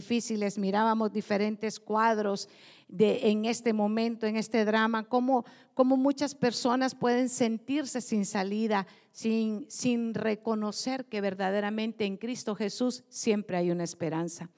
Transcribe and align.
difíciles, 0.00 0.56
mirábamos 0.56 1.12
diferentes 1.12 1.78
cuadros 1.78 2.48
de, 2.88 3.30
en 3.30 3.44
este 3.44 3.74
momento, 3.74 4.26
en 4.26 4.36
este 4.36 4.64
drama, 4.64 5.04
cómo, 5.04 5.44
cómo 5.74 5.98
muchas 5.98 6.34
personas 6.34 6.94
pueden 6.94 7.28
sentirse 7.28 8.00
sin 8.00 8.24
salida, 8.24 8.86
sin, 9.12 9.66
sin 9.68 10.14
reconocer 10.14 11.04
que 11.04 11.20
verdaderamente 11.20 12.06
en 12.06 12.16
Cristo 12.16 12.54
Jesús 12.54 13.04
siempre 13.10 13.58
hay 13.58 13.70
una 13.70 13.84
esperanza. 13.84 14.48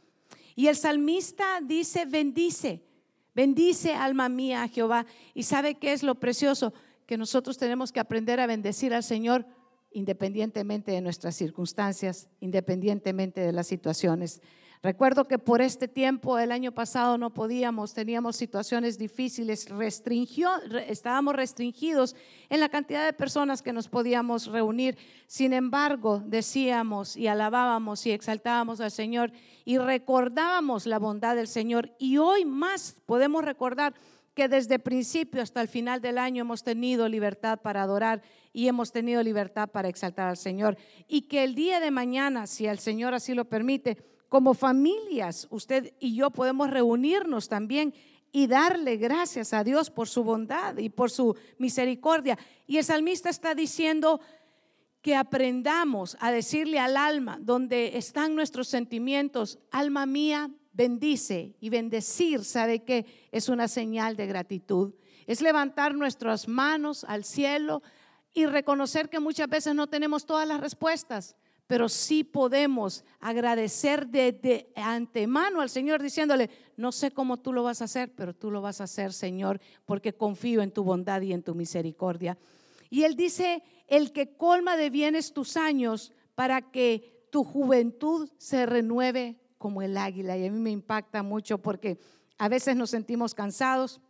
Y 0.55 0.69
el 0.69 0.77
salmista 0.77 1.61
dice, 1.61 2.05
bendice, 2.07 2.85
bendice 3.35 3.95
alma 3.95 4.29
mía 4.29 4.63
a 4.63 4.69
Jehová. 4.69 5.07
¿Y 5.35 5.43
sabe 5.43 5.75
qué 5.75 5.93
es 5.93 6.05
lo 6.05 6.15
precioso? 6.15 6.73
Que 7.07 7.19
nosotros 7.19 7.59
tenemos 7.59 7.91
que 7.91 7.99
aprender 7.99 8.39
a 8.39 8.47
bendecir 8.47 8.95
al 8.95 9.03
Señor 9.03 9.45
independientemente 9.95 10.93
de 10.93 11.01
nuestras 11.01 11.35
circunstancias, 11.35 12.29
independientemente 12.41 13.41
de 13.41 13.53
las 13.53 13.67
situaciones. 13.67 14.41
Recuerdo 14.83 15.29
que 15.29 15.39
por 15.39 15.63
este 15.63 15.87
tiempo, 15.87 16.41
el 16.41 16.51
año 16.51 16.73
pasado, 16.73 17.17
no 17.17 17.33
podíamos, 17.33 17.95
teníamos 17.95 18.35
situaciones 18.35 18.99
difíciles, 18.99 19.69
restringió, 19.69 20.51
estábamos 20.89 21.37
restringidos 21.37 22.17
en 22.49 22.59
la 22.59 22.69
cantidad 22.69 23.05
de 23.05 23.13
personas 23.13 23.63
que 23.63 23.73
nos 23.73 23.89
podíamos 23.89 24.49
reunir. 24.49 24.99
Sin 25.29 25.53
embargo, 25.53 26.21
decíamos 26.27 27.17
y 27.17 27.29
alabábamos 27.29 28.05
y 28.07 28.11
exaltábamos 28.11 28.81
al 28.81 28.91
Señor 28.91 29.31
y 29.65 29.79
recordábamos 29.79 30.87
la 30.87 30.99
bondad 30.99 31.37
del 31.37 31.47
Señor. 31.47 31.95
Y 32.01 32.19
hoy 32.19 32.45
más 32.45 32.97
podemos 33.07 33.45
recordar 33.45 33.95
que 34.35 34.49
desde 34.49 34.81
principio 34.81 35.43
hasta 35.43 35.61
el 35.61 35.69
final 35.69 36.01
del 36.01 36.19
año 36.19 36.41
hemos 36.41 36.65
tenido 36.65 37.09
libertad 37.09 37.61
para 37.61 37.83
adorar 37.83 38.21
y 38.53 38.67
hemos 38.67 38.91
tenido 38.91 39.23
libertad 39.23 39.69
para 39.69 39.89
exaltar 39.89 40.27
al 40.27 40.37
Señor. 40.37 40.77
Y 41.07 41.29
que 41.29 41.45
el 41.45 41.55
día 41.55 41.79
de 41.79 41.93
mañana, 41.93 42.49
si 42.49 42.67
el 42.67 42.81
Señor 42.81 43.15
así 43.15 43.33
lo 43.33 43.45
permite, 43.45 44.11
como 44.33 44.55
familias, 44.55 45.47
usted 45.51 45.93
y 46.01 46.15
yo 46.15 46.31
podemos 46.31 46.71
reunirnos 46.71 47.51
también 47.51 47.93
y 48.33 48.47
darle 48.47 48.97
gracias 48.97 49.53
a 49.53 49.63
Dios 49.63 49.91
por 49.91 50.09
su 50.09 50.25
bondad 50.25 50.79
y 50.79 50.89
por 50.89 51.11
su 51.11 51.37
misericordia. 51.59 52.39
Y 52.67 52.79
el 52.79 52.85
salmista 52.85 53.29
está 53.29 53.55
diciendo 53.55 54.23
que 55.03 55.17
aprendamos 55.17 56.17
a 56.19 56.31
decirle 56.31 56.79
al 56.79 56.97
alma, 56.97 57.41
donde 57.43 57.99
están 57.99 58.35
nuestros 58.35 58.69
sentimientos, 58.69 59.59
alma 59.71 60.07
mía, 60.07 60.51
bendice. 60.73 61.55
Y 61.61 61.69
bendecir, 61.69 62.43
¿sabe 62.43 62.85
que 62.85 63.05
Es 63.33 63.51
una 63.51 63.69
señal 63.69 64.17
de 64.17 64.27
gratitud. 64.29 64.95
Es 65.27 65.43
levantar 65.43 65.95
nuestras 65.95 66.49
manos 66.49 67.05
al 67.05 67.25
cielo 67.25 67.83
y 68.33 68.47
reconocer 68.47 69.11
que 69.11 69.21
muchas 69.21 69.51
veces 69.51 69.75
no 69.75 69.89
tenemos 69.89 70.25
todas 70.25 70.49
las 70.49 70.59
respuestas 70.59 71.37
pero 71.67 71.89
sí 71.89 72.25
podemos 72.25 73.05
agradecer 73.21 74.07
de, 74.09 74.71
antemano 74.77 75.61
al 75.61 75.71
Señor 75.71 76.03
diciéndole, 76.03 76.51
no 76.77 76.93
sé 76.93 77.11
cómo 77.11 77.39
tú 77.39 77.53
lo 77.53 77.63
vas 77.63 77.81
a 77.81 77.85
hacer, 77.85 78.13
pero 78.15 78.35
tú 78.35 78.51
lo 78.51 78.61
vas 78.61 78.81
a 78.81 78.85
hacer, 78.85 79.13
Señor, 79.13 79.61
porque 79.87 80.13
confío 80.13 80.63
en 80.63 80.73
tu 80.73 80.85
bondad 80.85 81.23
y 81.23 81.33
en 81.33 81.43
tu 81.43 81.55
misericordia. 81.55 82.37
Y 82.91 83.05
Él 83.05 83.17
dice, 83.17 83.63
el 83.87 84.13
que 84.13 84.37
colma 84.37 84.77
de 84.77 84.91
bienes 84.91 85.33
tus 85.33 85.57
años 85.57 86.13
para 86.35 86.71
que 86.71 87.27
tu 87.31 87.45
juventud 87.45 88.31
se 88.37 88.67
renueve 88.67 89.39
como 89.57 89.81
el 89.81 89.97
águila. 89.97 90.37
Y 90.37 90.47
a 90.47 90.51
mí 90.51 90.59
me 90.59 90.71
impacta 90.71 91.23
mucho 91.23 91.59
porque 91.59 91.99
a 92.37 92.49
veces 92.49 92.77
nos 92.77 92.91
sentimos 92.91 93.35
cansados 93.35 94.01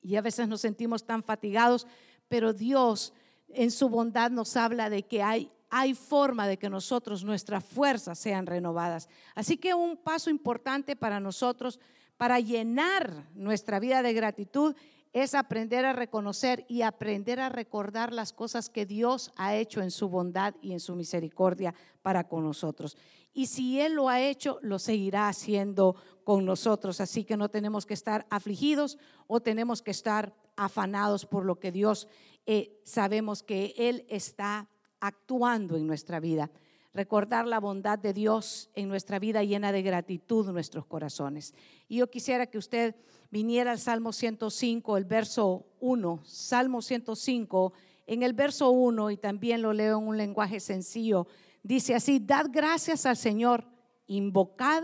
y 0.00 0.16
a 0.16 0.22
veces 0.22 0.48
nos 0.48 0.60
sentimos 0.60 1.04
tan 1.04 1.22
fatigados, 1.22 1.86
pero 2.28 2.52
Dios 2.52 3.12
en 3.48 3.70
su 3.70 3.88
bondad 3.88 4.30
nos 4.30 4.56
habla 4.56 4.88
de 4.88 5.02
que 5.02 5.22
hay 5.22 5.50
hay 5.70 5.94
forma 5.94 6.46
de 6.46 6.58
que 6.58 6.70
nosotros, 6.70 7.24
nuestras 7.24 7.64
fuerzas 7.64 8.18
sean 8.18 8.46
renovadas. 8.46 9.08
Así 9.34 9.56
que 9.56 9.74
un 9.74 9.96
paso 9.96 10.30
importante 10.30 10.96
para 10.96 11.20
nosotros, 11.20 11.80
para 12.16 12.40
llenar 12.40 13.28
nuestra 13.34 13.78
vida 13.78 14.02
de 14.02 14.12
gratitud, 14.12 14.74
es 15.12 15.34
aprender 15.34 15.84
a 15.84 15.92
reconocer 15.92 16.64
y 16.68 16.82
aprender 16.82 17.40
a 17.40 17.48
recordar 17.48 18.12
las 18.12 18.32
cosas 18.32 18.68
que 18.68 18.86
Dios 18.86 19.32
ha 19.36 19.54
hecho 19.56 19.80
en 19.80 19.90
su 19.90 20.08
bondad 20.08 20.54
y 20.60 20.72
en 20.72 20.80
su 20.80 20.94
misericordia 20.94 21.74
para 22.02 22.28
con 22.28 22.44
nosotros. 22.44 22.96
Y 23.32 23.46
si 23.46 23.80
Él 23.80 23.94
lo 23.94 24.08
ha 24.08 24.20
hecho, 24.20 24.58
lo 24.62 24.78
seguirá 24.78 25.28
haciendo 25.28 25.96
con 26.24 26.44
nosotros. 26.44 27.00
Así 27.00 27.24
que 27.24 27.36
no 27.36 27.48
tenemos 27.48 27.86
que 27.86 27.94
estar 27.94 28.26
afligidos 28.30 28.98
o 29.26 29.40
tenemos 29.40 29.80
que 29.82 29.90
estar 29.90 30.34
afanados 30.56 31.24
por 31.24 31.44
lo 31.44 31.58
que 31.58 31.72
Dios 31.72 32.08
eh, 32.46 32.80
sabemos 32.84 33.42
que 33.42 33.74
Él 33.76 34.04
está 34.08 34.68
actuando 35.00 35.76
en 35.76 35.86
nuestra 35.86 36.20
vida. 36.20 36.50
Recordar 36.94 37.46
la 37.46 37.60
bondad 37.60 37.98
de 37.98 38.12
Dios 38.12 38.70
en 38.74 38.88
nuestra 38.88 39.18
vida 39.18 39.44
llena 39.44 39.72
de 39.72 39.82
gratitud 39.82 40.50
nuestros 40.50 40.86
corazones. 40.86 41.54
Y 41.86 41.98
yo 41.98 42.10
quisiera 42.10 42.46
que 42.46 42.58
usted 42.58 42.96
viniera 43.30 43.72
al 43.72 43.78
Salmo 43.78 44.12
105, 44.12 44.96
el 44.96 45.04
verso 45.04 45.66
1. 45.80 46.20
Salmo 46.24 46.82
105, 46.82 47.72
en 48.06 48.22
el 48.22 48.32
verso 48.32 48.70
1, 48.70 49.10
y 49.10 49.16
también 49.18 49.62
lo 49.62 49.72
leo 49.72 49.98
en 49.98 50.08
un 50.08 50.16
lenguaje 50.16 50.60
sencillo, 50.60 51.26
dice 51.62 51.94
así, 51.94 52.18
dad 52.20 52.46
gracias 52.50 53.04
al 53.04 53.16
Señor, 53.16 53.64
invocad 54.06 54.82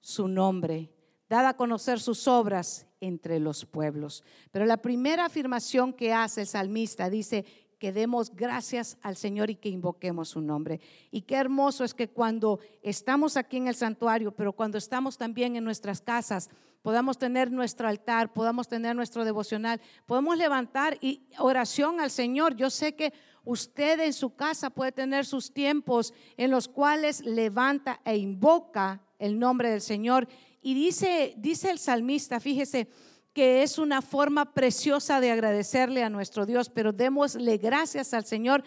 su 0.00 0.26
nombre, 0.26 0.90
dad 1.28 1.46
a 1.46 1.56
conocer 1.56 2.00
sus 2.00 2.26
obras 2.26 2.86
entre 3.00 3.38
los 3.38 3.64
pueblos. 3.64 4.24
Pero 4.50 4.66
la 4.66 4.78
primera 4.78 5.26
afirmación 5.26 5.92
que 5.92 6.12
hace 6.12 6.42
el 6.42 6.46
salmista 6.46 7.08
dice, 7.08 7.44
que 7.78 7.92
demos 7.92 8.34
gracias 8.34 8.96
al 9.02 9.16
Señor 9.16 9.50
y 9.50 9.56
que 9.56 9.68
invoquemos 9.68 10.30
su 10.30 10.40
nombre. 10.40 10.80
Y 11.10 11.22
qué 11.22 11.36
hermoso 11.36 11.84
es 11.84 11.94
que 11.94 12.08
cuando 12.08 12.60
estamos 12.82 13.36
aquí 13.36 13.56
en 13.56 13.68
el 13.68 13.74
santuario, 13.74 14.32
pero 14.32 14.52
cuando 14.52 14.78
estamos 14.78 15.18
también 15.18 15.56
en 15.56 15.64
nuestras 15.64 16.00
casas, 16.00 16.50
podamos 16.84 17.16
tener 17.16 17.50
nuestro 17.50 17.88
altar, 17.88 18.34
podamos 18.34 18.68
tener 18.68 18.94
nuestro 18.94 19.24
devocional, 19.24 19.80
podemos 20.04 20.36
levantar 20.36 20.98
y 21.00 21.22
oración 21.38 21.98
al 21.98 22.10
Señor. 22.10 22.56
Yo 22.56 22.68
sé 22.68 22.94
que 22.94 23.14
usted 23.42 24.00
en 24.00 24.12
su 24.12 24.34
casa 24.34 24.68
puede 24.68 24.92
tener 24.92 25.24
sus 25.24 25.52
tiempos 25.52 26.12
en 26.36 26.50
los 26.50 26.68
cuales 26.68 27.20
levanta 27.24 28.00
e 28.04 28.18
invoca 28.18 29.00
el 29.18 29.38
nombre 29.38 29.70
del 29.70 29.80
Señor. 29.80 30.28
Y 30.60 30.74
dice, 30.74 31.34
dice 31.38 31.70
el 31.70 31.78
salmista, 31.78 32.38
fíjese, 32.38 32.88
que 33.34 33.64
es 33.64 33.78
una 33.78 34.00
forma 34.00 34.54
preciosa 34.54 35.20
de 35.20 35.32
agradecerle 35.32 36.04
a 36.04 36.08
nuestro 36.08 36.46
Dios, 36.46 36.70
pero 36.70 36.92
démosle 36.92 37.58
gracias 37.58 38.14
al 38.14 38.24
Señor 38.24 38.62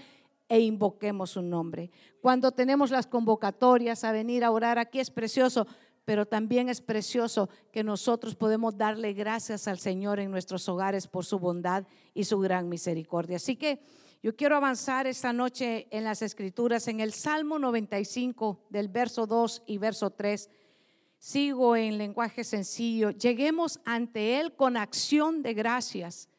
e 0.50 0.60
invoquemos 0.60 1.32
su 1.32 1.42
nombre. 1.42 1.90
Cuando 2.22 2.52
tenemos 2.52 2.92
las 2.92 3.08
convocatorias 3.08 4.04
a 4.04 4.12
venir 4.12 4.44
a 4.44 4.52
orar, 4.52 4.78
aquí 4.78 5.00
es 5.00 5.10
precioso, 5.10 5.66
pero 6.04 6.26
también 6.26 6.68
es 6.68 6.82
precioso 6.82 7.50
que 7.72 7.84
nosotros 7.84 8.36
podemos 8.36 8.78
darle 8.78 9.14
gracias 9.14 9.68
al 9.70 9.80
Señor 9.80 10.20
en 10.20 10.32
nuestros 10.32 10.68
hogares 10.68 11.08
por 11.08 11.26
su 11.26 11.40
bondad 11.40 11.86
y 12.14 12.26
su 12.26 12.38
gran 12.40 12.68
misericordia. 12.68 13.38
Así 13.38 13.56
que 13.56 13.80
yo 14.22 14.36
quiero 14.36 14.58
avanzar 14.58 15.08
esta 15.08 15.32
noche 15.32 15.88
en 15.92 16.04
las 16.04 16.22
escrituras, 16.22 16.88
en 16.90 17.00
el 17.00 17.14
Salmo 17.14 17.58
95 17.58 18.66
del 18.70 18.90
verso 18.90 19.28
2 19.28 19.64
y 19.66 19.78
verso 19.78 20.10
3 20.10 20.50
sigo 21.18 21.76
en 21.76 21.98
lenguaje 21.98 22.44
sencillo, 22.44 23.12
lleguemos 23.12 23.80
ante 23.86 24.40
Él 24.40 24.56
con 24.56 24.78
acción 24.78 25.42
de 25.42 25.54
gracias. 25.54 26.30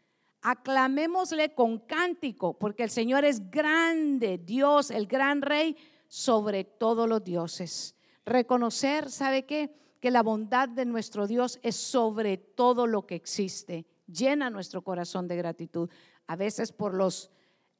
Aclamémosle 0.40 1.54
con 1.54 1.78
cántico, 1.78 2.58
porque 2.58 2.84
el 2.84 2.90
Señor 2.90 3.24
es 3.24 3.50
grande, 3.50 4.38
Dios, 4.38 4.90
el 4.90 5.06
gran 5.06 5.42
Rey, 5.42 5.76
sobre 6.06 6.64
todos 6.64 7.08
los 7.08 7.22
dioses. 7.22 7.94
Reconocer, 8.24 9.10
¿sabe 9.10 9.44
qué? 9.44 9.74
Que 10.00 10.10
la 10.10 10.22
bondad 10.22 10.68
de 10.68 10.84
nuestro 10.84 11.26
Dios 11.26 11.58
es 11.62 11.76
sobre 11.76 12.36
todo 12.36 12.86
lo 12.86 13.06
que 13.06 13.16
existe. 13.16 13.86
Llena 14.06 14.48
nuestro 14.48 14.82
corazón 14.82 15.28
de 15.28 15.36
gratitud. 15.36 15.90
A 16.26 16.36
veces 16.36 16.72
por 16.72 16.94
los, 16.94 17.30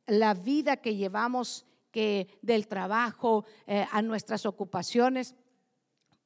la 0.06 0.34
vida 0.34 0.78
que 0.78 0.97
llevamos 0.97 1.64
que 1.91 2.38
del 2.42 2.66
trabajo 2.66 3.44
eh, 3.66 3.87
a 3.91 4.03
nuestras 4.03 4.47
ocupaciones, 4.47 5.34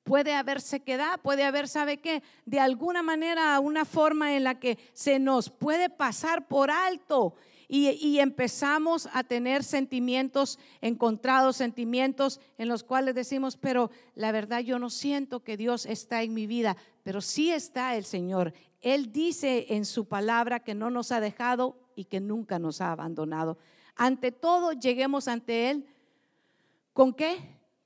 Puede 0.04 0.34
haber 0.34 0.60
sequedad, 0.60 1.20
puede 1.20 1.44
haber, 1.44 1.68
¿sabe 1.68 1.98
qué? 1.98 2.22
De 2.44 2.58
alguna 2.58 3.02
manera, 3.02 3.58
una 3.60 3.84
forma 3.84 4.34
en 4.36 4.44
la 4.44 4.58
que 4.58 4.78
se 4.92 5.18
nos 5.18 5.48
puede 5.48 5.88
pasar 5.90 6.48
por 6.48 6.70
alto 6.70 7.34
y, 7.74 8.18
empezamos 8.18 9.08
a 9.14 9.24
tener 9.24 9.64
sentimientos 9.64 10.58
encontrados, 10.82 11.56
sentimientos 11.56 12.38
en 12.58 12.68
los 12.68 12.84
cuales 12.84 13.14
decimos, 13.14 13.56
pero 13.56 13.90
la 14.14 14.30
verdad 14.30 14.60
yo 14.60 14.78
no 14.78 14.90
siento 14.90 15.42
que 15.42 15.56
Dios 15.56 15.86
está 15.86 16.22
en 16.22 16.34
mi 16.34 16.46
vida, 16.46 16.76
pero 17.02 17.22
sí 17.22 17.50
está 17.50 17.96
el 17.96 18.04
Señor. 18.04 18.52
Él 18.82 19.10
dice 19.10 19.68
en 19.70 19.86
su 19.86 20.04
palabra 20.04 20.60
que 20.60 20.74
no 20.74 20.90
nos 20.90 21.12
ha 21.12 21.20
dejado 21.20 21.78
y 21.96 22.04
que 22.04 22.20
nunca 22.20 22.58
nos 22.58 22.82
ha 22.82 22.92
abandonado. 22.92 23.56
Ante 23.96 24.32
todo, 24.32 24.72
lleguemos 24.72 25.26
ante 25.26 25.70
Él. 25.70 25.86
¿Con 26.92 27.14
qué? 27.14 27.38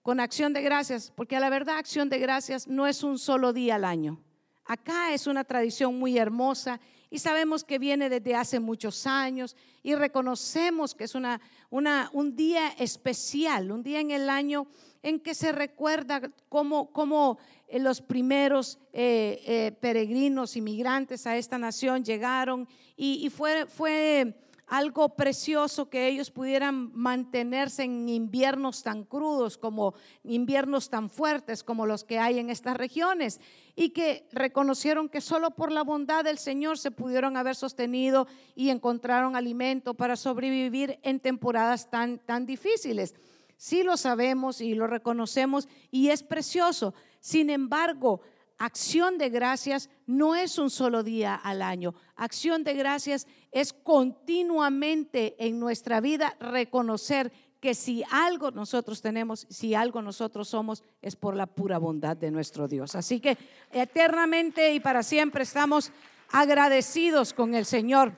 Con 0.07 0.21
acción 0.21 0.53
de 0.53 0.63
gracias, 0.63 1.13
porque 1.17 1.35
a 1.35 1.41
la 1.41 1.51
verdad 1.51 1.79
acción 1.79 2.09
de 2.09 2.21
gracias 2.21 2.69
no 2.69 2.87
es 2.87 3.03
un 3.03 3.19
solo 3.19 3.53
día 3.53 3.75
al 3.75 3.85
año. 3.85 4.23
Acá 4.65 5.13
es 5.13 5.27
una 5.27 5.43
tradición 5.43 5.99
muy 5.99 6.17
hermosa 6.17 6.79
y 7.11 7.19
sabemos 7.19 7.65
que 7.65 7.81
viene 7.81 8.09
desde 8.09 8.37
hace 8.37 8.61
muchos 8.61 9.05
años 9.09 9.57
y 9.83 9.97
reconocemos 9.97 10.95
que 10.95 11.03
es 11.03 11.17
una, 11.17 11.41
un 11.71 12.37
día 12.37 12.69
especial, 12.79 13.73
un 13.73 13.83
día 13.83 13.99
en 13.99 14.13
el 14.13 14.31
año 14.31 14.69
en 15.03 15.19
que 15.19 15.35
se 15.35 15.51
recuerda 15.51 16.23
cómo, 16.49 16.93
cómo 16.93 17.39
eh, 17.67 17.81
los 17.81 18.01
primeros 18.01 18.79
eh, 18.93 19.43
eh, 19.45 19.73
peregrinos, 19.81 20.57
inmigrantes 20.57 21.27
a 21.27 21.37
esta 21.37 21.59
nación 21.59 22.05
llegaron 22.05 22.69
y, 22.97 23.27
y 23.27 23.29
fue, 23.29 23.67
fue 23.67 24.37
algo 24.67 25.11
precioso 25.15 25.89
que 25.89 26.09
ellos 26.09 26.31
pudieran 26.31 26.91
mantenerse 26.93 27.85
en 27.85 28.09
inviernos 28.09 28.83
tan 28.83 29.05
crudos 29.05 29.59
como 29.59 29.95
inviernos 30.25 30.91
tan 30.91 31.09
fuertes 31.09 31.63
como 31.63 31.87
los 31.87 32.03
que 32.03 32.19
hay 32.19 32.39
en 32.39 32.51
estas 32.51 32.77
regiones 32.77 33.41
y 33.77 33.91
que 33.91 34.29
reconocieron 34.33 35.09
que 35.09 35.21
solo 35.21 35.53
por 35.53 35.71
la 35.71 35.83
bondad 35.83 36.25
del 36.25 36.39
Señor 36.39 36.79
se 36.79 36.91
pudieron 36.91 37.37
haber 37.37 37.55
sostenido 37.55 38.27
y 38.55 38.71
encontraron 38.71 39.37
alimento 39.37 39.95
para 39.95 40.17
sobrevivir 40.17 40.99
en 41.03 41.21
temporadas 41.21 41.89
tan, 41.89 42.19
tan 42.19 42.45
difíciles. 42.45 43.15
Sí 43.57 43.83
lo 43.83 43.97
sabemos 43.97 44.61
y 44.61 44.75
lo 44.75 44.87
reconocemos 44.87 45.69
y 45.91 46.09
es 46.09 46.23
precioso. 46.23 46.93
Sin 47.21 47.51
embargo, 47.51 48.21
acción 48.59 49.19
de 49.19 49.31
gracias 49.31 49.91
no 50.07 50.35
es 50.35 50.59
un 50.59 50.71
solo 50.71 51.03
día 51.03 51.35
al 51.35 51.63
año. 51.63 51.95
Acción 52.17 52.65
de 52.65 52.75
gracias 52.75 53.27
es 53.57 53.73
continuamente 53.73 55.35
en 55.39 55.59
nuestra 55.59 56.03
vida 56.03 56.37
reconocer 56.39 57.33
que 57.59 57.75
si 57.75 58.05
algo 58.11 58.51
nosotros 58.51 59.01
tenemos, 59.01 59.47
si 59.49 59.75
algo 59.75 60.03
nosotros 60.03 60.49
somos, 60.49 60.85
es 61.01 61.17
por 61.17 61.35
la 61.35 61.47
pura 61.47 61.79
bondad 61.79 62.19
de 62.19 62.31
nuestro 62.31 62.69
Dios. 62.69 62.95
Así 62.95 63.19
que 63.19 63.39
eternamente 63.73 64.75
y 64.75 64.81
para 64.81 65.03
siempre 65.03 65.45
estamos 65.45 65.91
agradecidos 66.33 67.33
con 67.33 67.55
el 67.55 67.65
Señor. 67.65 68.13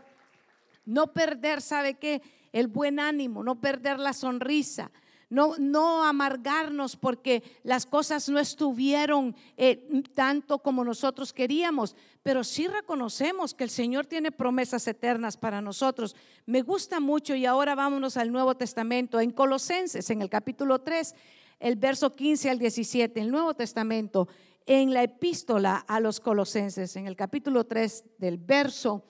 No 0.85 1.13
perder, 1.13 1.63
¿sabe 1.63 1.95
qué? 1.95 2.21
El 2.53 2.67
buen 2.67 2.99
ánimo, 2.99 3.45
no 3.45 3.61
perder 3.61 4.01
la 4.01 4.15
sonrisa 4.15 4.91
no, 5.31 5.55
no 5.59 6.05
amargarnos 6.05 6.97
porque 6.97 7.43
las 7.63 7.85
cosas 7.85 8.29
no 8.29 8.39
estuvieron 8.39 9.37
eh, 9.57 10.03
tanto 10.15 10.61
como 10.61 10.85
nosotros 10.85 11.33
queríamos, 11.33 11.97
pero 12.23 12.45
sí 12.45 12.67
reconocemos 12.67 13.53
que 13.53 13.65
el 13.65 13.71
Señor 13.71 14.07
tiene 14.07 14.33
promesas 14.33 14.87
eternas 14.89 15.37
para 15.37 15.61
nosotros. 15.61 16.17
Me 16.47 16.63
gusta 16.63 16.99
mucho 17.01 17.35
y 17.35 17.45
ahora 17.45 17.75
vámonos 17.75 18.17
al 18.17 18.33
Nuevo 18.33 18.57
Testamento, 18.57 19.21
en 19.21 19.31
Colosenses, 19.31 20.09
en 20.11 20.23
el 20.23 20.31
capítulo 20.31 20.81
3, 20.81 21.15
el 21.61 21.77
verso 21.77 22.15
15 22.15 22.51
al 22.51 22.59
17, 22.59 23.21
el 23.21 23.31
Nuevo 23.31 23.55
Testamento, 23.55 24.29
en 24.65 24.93
la 24.93 25.03
epístola 25.03 25.77
a 25.77 26.01
los 26.01 26.21
Colosenses, 26.21 26.97
en 26.97 27.07
el 27.07 27.17
capítulo 27.17 27.65
3, 27.65 28.05
del 28.19 28.39
verso 28.39 29.05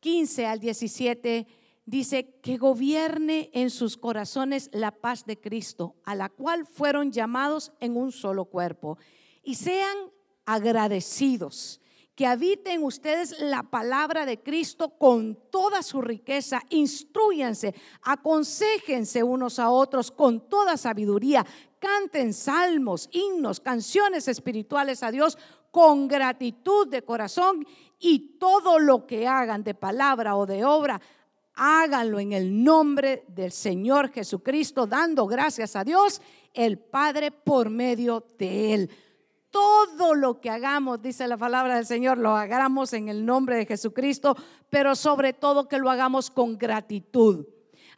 15 0.00 0.46
al 0.46 0.60
17 0.60 1.46
dice 1.88 2.38
que 2.42 2.58
gobierne 2.58 3.48
en 3.54 3.70
sus 3.70 3.96
corazones 3.96 4.68
la 4.74 4.90
paz 4.90 5.24
de 5.24 5.40
Cristo, 5.40 5.96
a 6.04 6.14
la 6.14 6.28
cual 6.28 6.66
fueron 6.66 7.10
llamados 7.10 7.72
en 7.80 7.96
un 7.96 8.12
solo 8.12 8.44
cuerpo, 8.44 8.98
y 9.42 9.54
sean 9.54 9.96
agradecidos. 10.44 11.80
Que 12.14 12.26
habiten 12.26 12.82
ustedes 12.82 13.40
la 13.40 13.62
palabra 13.62 14.26
de 14.26 14.42
Cristo 14.42 14.98
con 14.98 15.38
toda 15.50 15.82
su 15.84 16.02
riqueza. 16.02 16.60
Instruyanse, 16.70 17.74
aconsejense 18.02 19.22
unos 19.22 19.60
a 19.60 19.70
otros 19.70 20.10
con 20.10 20.48
toda 20.48 20.76
sabiduría. 20.76 21.46
Canten 21.78 22.34
salmos, 22.34 23.08
himnos, 23.12 23.60
canciones 23.60 24.26
espirituales 24.26 25.04
a 25.04 25.12
Dios 25.12 25.38
con 25.70 26.08
gratitud 26.08 26.88
de 26.88 27.02
corazón 27.02 27.64
y 28.00 28.36
todo 28.38 28.80
lo 28.80 29.06
que 29.06 29.28
hagan 29.28 29.62
de 29.62 29.74
palabra 29.74 30.34
o 30.34 30.44
de 30.44 30.64
obra 30.64 31.00
háganlo 31.58 32.20
en 32.20 32.32
el 32.32 32.62
nombre 32.62 33.24
del 33.28 33.52
Señor 33.52 34.10
Jesucristo, 34.10 34.86
dando 34.86 35.26
gracias 35.26 35.76
a 35.76 35.84
Dios, 35.84 36.22
el 36.54 36.78
Padre, 36.78 37.30
por 37.30 37.68
medio 37.68 38.24
de 38.38 38.74
Él. 38.74 38.90
Todo 39.50 40.14
lo 40.14 40.40
que 40.40 40.50
hagamos, 40.50 41.02
dice 41.02 41.26
la 41.26 41.36
palabra 41.36 41.76
del 41.76 41.86
Señor, 41.86 42.18
lo 42.18 42.36
hagamos 42.36 42.92
en 42.92 43.08
el 43.08 43.26
nombre 43.26 43.56
de 43.56 43.66
Jesucristo, 43.66 44.36
pero 44.70 44.94
sobre 44.94 45.32
todo 45.32 45.68
que 45.68 45.78
lo 45.78 45.90
hagamos 45.90 46.30
con 46.30 46.56
gratitud. 46.56 47.46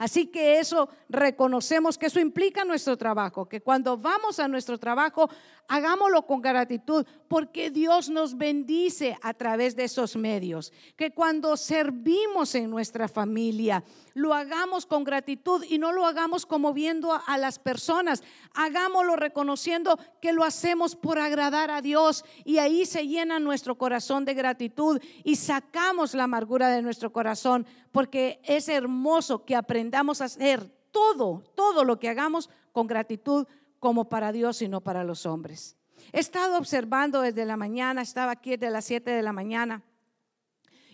Así 0.01 0.29
que 0.29 0.59
eso 0.59 0.89
reconocemos 1.11 1.99
que 1.99 2.07
eso 2.07 2.21
implica 2.21 2.65
nuestro 2.65 2.97
trabajo, 2.97 3.47
que 3.47 3.61
cuando 3.61 3.99
vamos 3.99 4.41
a 4.41 4.49
nuestro 4.49 4.79
trabajo, 4.79 5.29
hagámoslo 5.71 6.27
con 6.27 6.43
gratitud, 6.43 7.07
porque 7.29 7.71
Dios 7.71 8.11
nos 8.11 8.37
bendice 8.37 9.17
a 9.23 9.33
través 9.35 9.77
de 9.77 9.85
esos 9.85 10.17
medios, 10.17 10.73
que 10.97 11.13
cuando 11.13 11.57
servimos 11.57 12.57
en 12.57 12.69
nuestra 12.69 13.07
familia, 13.07 13.85
lo 14.15 14.35
hagamos 14.35 14.85
con 14.85 15.05
gratitud 15.05 15.65
y 15.69 15.79
no 15.79 15.93
lo 15.93 16.07
hagamos 16.07 16.45
como 16.45 16.75
viendo 16.75 17.13
a, 17.13 17.39
las 17.39 17.61
personas, 17.61 18.25
hagámoslo 18.53 19.15
reconociendo 19.15 19.97
que 20.21 20.33
lo 20.33 20.43
hacemos 20.43 20.97
por 20.97 21.21
agradar 21.21 21.71
a 21.71 21.81
Dios 21.81 22.25
y 22.45 22.59
ahí 22.59 22.85
se 22.85 23.07
llena 23.07 23.39
nuestro 23.39 23.79
corazón 23.79 24.25
de 24.25 24.35
gratitud 24.35 25.01
y 25.23 25.37
sacamos 25.37 26.15
la 26.15 26.25
amargura 26.25 26.69
de 26.71 26.83
nuestro 26.83 27.13
corazón, 27.13 27.65
porque 27.93 28.41
es 28.43 28.69
hermoso 28.69 29.45
que 29.45 29.55
aprendamos 29.55 30.21
a 30.21 30.25
hacer 30.25 30.69
todo, 30.91 31.45
todo 31.55 31.85
lo 31.85 32.01
que 32.01 32.09
hagamos 32.09 32.51
con 32.73 32.89
gratitud 32.89 33.47
como 33.81 34.09
para 34.09 34.31
Dios 34.31 34.63
y 34.63 34.69
no 34.69 34.81
para 34.83 35.03
los 35.03 35.27
hombres. 35.27 35.77
He 36.13 36.21
estado 36.21 36.57
observando 36.57 37.21
desde 37.23 37.45
la 37.45 37.57
mañana, 37.57 38.03
estaba 38.03 38.33
aquí 38.33 38.51
desde 38.51 38.71
las 38.71 38.85
7 38.85 39.11
de 39.11 39.23
la 39.23 39.33
mañana 39.33 39.83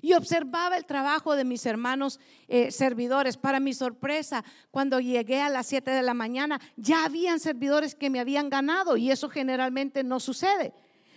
y 0.00 0.14
observaba 0.14 0.76
el 0.76 0.84
trabajo 0.84 1.34
de 1.34 1.44
mis 1.44 1.66
hermanos 1.66 2.20
eh, 2.48 2.70
servidores. 2.70 3.36
Para 3.36 3.60
mi 3.60 3.74
sorpresa, 3.74 4.44
cuando 4.70 5.00
llegué 5.00 5.40
a 5.40 5.48
las 5.48 5.66
7 5.66 5.90
de 5.90 6.02
la 6.02 6.14
mañana, 6.14 6.60
ya 6.76 7.04
habían 7.04 7.40
servidores 7.40 7.94
que 7.94 8.10
me 8.10 8.20
habían 8.20 8.48
ganado 8.48 8.96
y 8.96 9.10
eso 9.10 9.28
generalmente 9.28 10.04
no 10.04 10.20
sucede. 10.20 10.72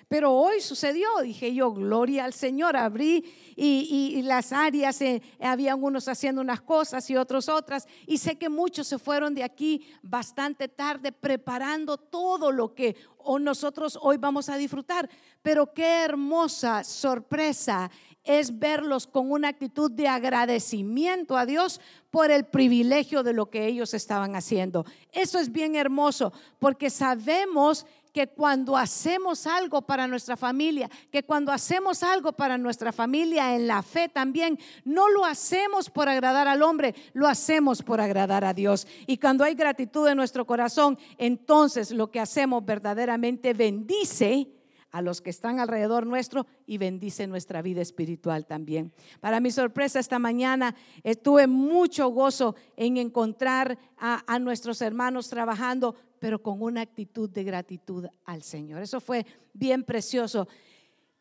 Pero 0.10 0.34
hoy 0.34 0.60
sucedió, 0.60 1.08
dije 1.22 1.54
yo, 1.54 1.72
gloria 1.72 2.26
al 2.26 2.34
Señor, 2.34 2.76
abrí 2.76 3.24
y, 3.56 4.22
las 4.24 4.52
áreas, 4.52 5.00
eh, 5.02 5.22
habían 5.40 5.84
unos 5.84 6.08
haciendo 6.08 6.42
unas 6.42 6.62
cosas 6.62 7.08
y 7.12 7.16
otros 7.16 7.48
otras, 7.48 7.88
y 8.08 8.18
sé 8.18 8.36
que 8.36 8.50
muchos 8.50 8.88
se 8.88 8.98
fueron 8.98 9.36
de 9.36 9.44
aquí 9.44 9.86
bastante 10.02 10.68
tarde 10.68 11.12
preparando 11.12 11.98
todo 11.98 12.52
lo 12.52 12.74
que 12.74 12.96
nosotros 13.40 14.00
hoy 14.02 14.18
vamos 14.18 14.50
a 14.50 14.58
disfrutar. 14.58 15.08
Pero 15.44 15.72
qué 15.74 16.04
hermosa 16.04 16.84
sorpresa 16.84 17.92
es 18.24 18.58
verlos 18.58 19.08
con 19.08 19.32
una 19.32 19.48
actitud 19.50 19.92
de 19.92 20.08
agradecimiento 20.08 21.38
a 21.38 21.46
Dios 21.46 21.80
por 22.10 22.32
el 22.32 22.46
privilegio 22.46 23.24
de 23.24 23.34
lo 23.34 23.50
que 23.50 23.68
ellos 23.68 23.94
estaban 23.94 24.36
haciendo. 24.36 24.86
Eso 25.12 25.40
es 25.40 25.52
bien 25.52 25.76
hermoso 25.76 26.34
porque 26.60 26.90
sabemos 26.90 27.86
que 28.14 28.28
cuando 28.28 28.78
hacemos 28.78 29.48
algo 29.48 29.82
para 29.82 30.08
nuestra 30.08 30.36
familia, 30.36 30.90
que 31.12 31.24
cuando 31.24 31.52
hacemos 31.52 32.04
algo 32.04 32.34
para 32.34 32.58
nuestra 32.58 32.92
familia 32.92 33.56
en 33.56 33.68
la 33.68 33.82
fe 33.82 34.10
también, 34.10 34.58
no 34.84 35.10
lo 35.10 35.26
hacemos 35.26 35.90
por 35.90 36.10
agradar 36.10 36.48
al 36.48 36.62
hombre, 36.62 36.96
lo 37.14 37.28
hacemos 37.28 37.84
por 37.84 38.02
agradar 38.02 38.44
a 38.44 38.54
Dios. 38.54 38.88
Y 39.08 39.18
cuando 39.18 39.44
hay 39.44 39.56
gratitud 39.56 40.08
en 40.08 40.18
nuestro 40.18 40.46
corazón, 40.46 40.98
entonces 41.18 41.92
lo 41.92 42.12
que 42.12 42.20
hacemos 42.20 42.66
verdaderamente 42.66 43.54
bendice 43.54 44.50
a 44.92 45.02
los 45.02 45.22
que 45.22 45.30
están 45.30 45.60
alrededor 45.60 46.06
nuestro 46.06 46.48
y 46.66 46.78
bendice 46.78 47.28
nuestra 47.28 47.62
vida 47.62 47.82
espiritual 47.82 48.46
también. 48.46 48.92
Para 49.20 49.40
mi 49.40 49.52
sorpresa 49.52 50.00
esta 50.00 50.20
mañana 50.20 50.76
estuve 51.04 51.48
mucho 51.48 52.10
gozo 52.10 52.56
en 52.76 52.98
encontrar 52.98 53.78
a, 53.98 54.24
a 54.26 54.40
nuestros 54.40 54.82
hermanos 54.82 55.30
trabajando 55.30 55.96
pero 56.20 56.42
con 56.42 56.62
una 56.62 56.82
actitud 56.82 57.30
de 57.30 57.44
gratitud 57.44 58.06
al 58.26 58.44
Señor. 58.44 58.82
Eso 58.82 59.00
fue 59.00 59.26
bien 59.54 59.84
precioso. 59.84 60.48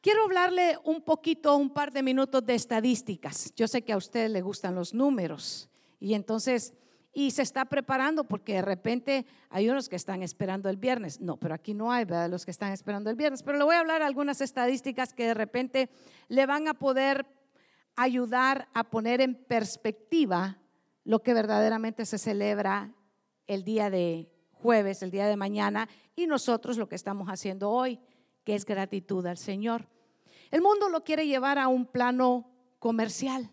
Quiero 0.01 0.25
hablarle 0.25 0.79
un 0.85 1.03
poquito, 1.03 1.57
un 1.57 1.71
par 1.71 1.93
de 1.93 2.03
minutos 2.03 2.45
de 2.45 2.55
estadísticas. 2.55 3.53
Yo 3.57 3.67
sé 3.67 3.83
que 3.83 3.93
a 3.93 3.97
usted 3.97 4.31
le 4.31 4.43
gustan 4.43 4.75
los 4.75 4.95
números 4.95 5.69
y 5.99 6.15
entonces, 6.15 6.73
y 7.13 7.33
se 7.33 7.43
está 7.43 7.65
preparando 7.65 8.25
porque 8.25 8.55
de 8.55 8.63
repente 8.63 9.27
hay 9.51 9.69
unos 9.69 9.89
que 9.89 9.97
están 9.97 10.23
esperando 10.23 10.69
el 10.69 10.77
viernes. 10.77 11.21
No, 11.21 11.37
pero 11.37 11.55
aquí 11.55 11.75
no 11.75 11.91
hay, 11.91 12.05
¿verdad? 12.05 12.31
Los 12.31 12.45
que 12.45 12.53
están 12.53 12.73
esperando 12.73 13.11
el 13.11 13.17
viernes. 13.17 13.43
Pero 13.43 13.59
le 13.59 13.65
voy 13.65 13.75
a 13.75 13.81
hablar 13.81 14.03
algunas 14.03 14.41
estadísticas 14.41 15.13
que 15.13 15.27
de 15.27 15.35
repente 15.35 15.91
le 16.29 16.47
van 16.47 16.69
a 16.69 16.75
poder 16.75 17.27
ayudar 17.97 18.69
a 18.75 18.85
poner 18.85 19.21
en 19.21 19.35
perspectiva 19.35 20.59
lo 21.03 21.23
que 21.23 21.35
verdaderamente 21.35 22.07
se 22.07 22.19
celebra 22.19 22.95
el 23.49 23.65
día 23.65 23.91
de 23.91 24.31
jueves, 24.59 25.03
el 25.03 25.11
día 25.11 25.27
de 25.27 25.37
mañana, 25.37 25.89
y 26.15 26.27
nosotros 26.27 26.77
lo 26.77 26.89
que 26.89 26.97
estamos 26.97 27.29
haciendo 27.29 27.71
hoy, 27.71 27.99
que 28.45 28.55
es 28.55 28.65
gratitud 28.65 29.25
al 29.27 29.39
Señor. 29.39 29.89
El 30.51 30.63
mundo 30.63 30.89
lo 30.89 31.05
quiere 31.05 31.27
llevar 31.27 31.59
a 31.59 31.69
un 31.69 31.87
plano 31.87 32.51
comercial, 32.79 33.51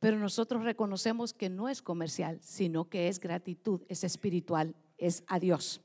pero 0.00 0.18
nosotros 0.18 0.64
reconocemos 0.64 1.32
que 1.32 1.48
no 1.48 1.68
es 1.68 1.82
comercial, 1.82 2.40
sino 2.42 2.88
que 2.88 3.08
es 3.08 3.20
gratitud, 3.20 3.82
es 3.88 4.04
espiritual, 4.04 4.74
es 4.98 5.24
a 5.26 5.38
Dios. 5.38 5.80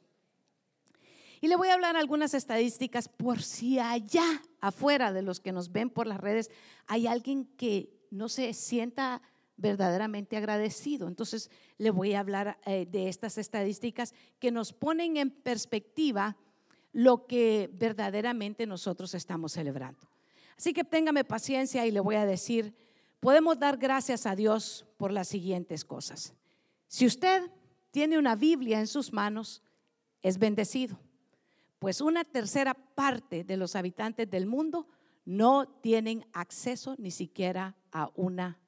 Y 1.41 1.47
le 1.47 1.55
voy 1.55 1.69
a 1.69 1.75
hablar 1.75 1.95
algunas 1.95 2.33
estadísticas 2.33 3.07
por 3.07 3.41
si 3.41 3.79
allá 3.79 4.41
afuera 4.59 5.13
de 5.13 5.21
los 5.21 5.39
que 5.39 5.53
nos 5.53 5.71
ven 5.71 5.89
por 5.89 6.05
las 6.05 6.19
redes, 6.19 6.51
hay 6.85 7.07
alguien 7.07 7.45
que 7.45 7.97
no 8.11 8.27
se 8.27 8.53
sienta 8.53 9.21
verdaderamente 9.59 10.37
agradecido. 10.37 11.07
Entonces 11.07 11.49
le 11.77 11.91
voy 11.91 12.13
a 12.13 12.21
hablar 12.21 12.57
eh, 12.65 12.87
de 12.89 13.09
estas 13.09 13.37
estadísticas 13.37 14.13
que 14.39 14.51
nos 14.51 14.73
ponen 14.73 15.17
en 15.17 15.29
perspectiva 15.29 16.37
lo 16.91 17.27
que 17.27 17.69
verdaderamente 17.73 18.65
nosotros 18.65 19.13
estamos 19.13 19.53
celebrando. 19.53 20.09
Así 20.57 20.73
que 20.73 20.83
téngame 20.83 21.23
paciencia 21.23 21.85
y 21.85 21.91
le 21.91 21.99
voy 21.99 22.15
a 22.15 22.25
decir, 22.25 22.73
podemos 23.19 23.59
dar 23.59 23.77
gracias 23.77 24.25
a 24.25 24.35
Dios 24.35 24.85
por 24.97 25.11
las 25.11 25.27
siguientes 25.27 25.85
cosas. 25.85 26.33
Si 26.87 27.05
usted 27.05 27.49
tiene 27.91 28.17
una 28.17 28.35
Biblia 28.35 28.79
en 28.79 28.87
sus 28.87 29.13
manos, 29.13 29.61
es 30.21 30.37
bendecido, 30.37 30.99
pues 31.77 32.01
una 32.01 32.25
tercera 32.25 32.73
parte 32.73 33.43
de 33.43 33.55
los 33.55 33.75
habitantes 33.75 34.29
del 34.29 34.47
mundo 34.47 34.87
no 35.25 35.67
tienen 35.67 36.25
acceso 36.33 36.95
ni 36.97 37.11
siquiera 37.11 37.75
a 37.91 38.09
una 38.15 38.59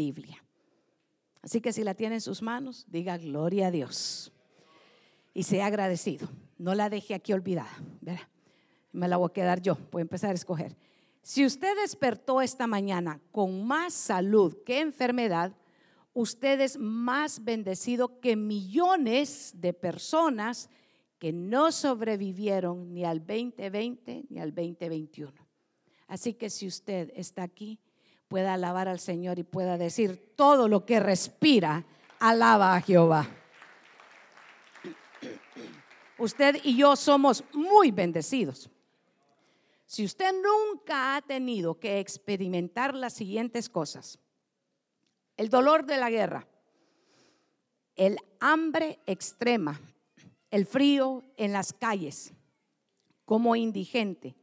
Biblia. 0.00 0.42
Así 1.42 1.60
que 1.60 1.72
si 1.72 1.84
la 1.84 1.94
tiene 1.94 2.16
en 2.16 2.20
sus 2.20 2.40
manos, 2.40 2.86
diga 2.88 3.18
gloria 3.18 3.66
a 3.66 3.70
Dios 3.70 4.32
y 5.34 5.42
sea 5.42 5.66
agradecido. 5.66 6.28
No 6.58 6.74
la 6.74 6.88
deje 6.88 7.14
aquí 7.14 7.32
olvidada. 7.32 7.70
Me 8.92 9.08
la 9.08 9.16
voy 9.16 9.28
a 9.28 9.32
quedar 9.32 9.60
yo. 9.60 9.76
Voy 9.90 10.00
a 10.00 10.02
empezar 10.02 10.30
a 10.30 10.34
escoger. 10.34 10.76
Si 11.22 11.44
usted 11.44 11.76
despertó 11.76 12.40
esta 12.40 12.66
mañana 12.66 13.20
con 13.30 13.66
más 13.66 13.92
salud 13.92 14.56
que 14.64 14.80
enfermedad, 14.80 15.54
usted 16.14 16.60
es 16.60 16.78
más 16.78 17.44
bendecido 17.44 18.20
que 18.20 18.36
millones 18.36 19.52
de 19.56 19.72
personas 19.72 20.70
que 21.18 21.32
no 21.32 21.72
sobrevivieron 21.72 22.94
ni 22.94 23.04
al 23.04 23.20
2020 23.20 24.24
ni 24.30 24.40
al 24.40 24.54
2021. 24.54 25.32
Así 26.08 26.34
que 26.34 26.50
si 26.50 26.66
usted 26.66 27.12
está 27.14 27.42
aquí, 27.42 27.78
pueda 28.30 28.54
alabar 28.54 28.86
al 28.86 29.00
Señor 29.00 29.40
y 29.40 29.42
pueda 29.42 29.76
decir 29.76 30.34
todo 30.36 30.68
lo 30.68 30.86
que 30.86 31.00
respira, 31.00 31.84
alaba 32.20 32.76
a 32.76 32.80
Jehová. 32.80 33.28
Usted 36.16 36.60
y 36.62 36.76
yo 36.76 36.94
somos 36.94 37.42
muy 37.52 37.90
bendecidos. 37.90 38.70
Si 39.84 40.04
usted 40.04 40.32
nunca 40.32 41.16
ha 41.16 41.22
tenido 41.22 41.80
que 41.80 41.98
experimentar 41.98 42.94
las 42.94 43.14
siguientes 43.14 43.68
cosas, 43.68 44.20
el 45.36 45.48
dolor 45.48 45.84
de 45.84 45.96
la 45.96 46.08
guerra, 46.08 46.46
el 47.96 48.16
hambre 48.38 49.00
extrema, 49.06 49.80
el 50.52 50.66
frío 50.66 51.24
en 51.36 51.52
las 51.52 51.72
calles, 51.72 52.32
como 53.24 53.56
indigente, 53.56 54.36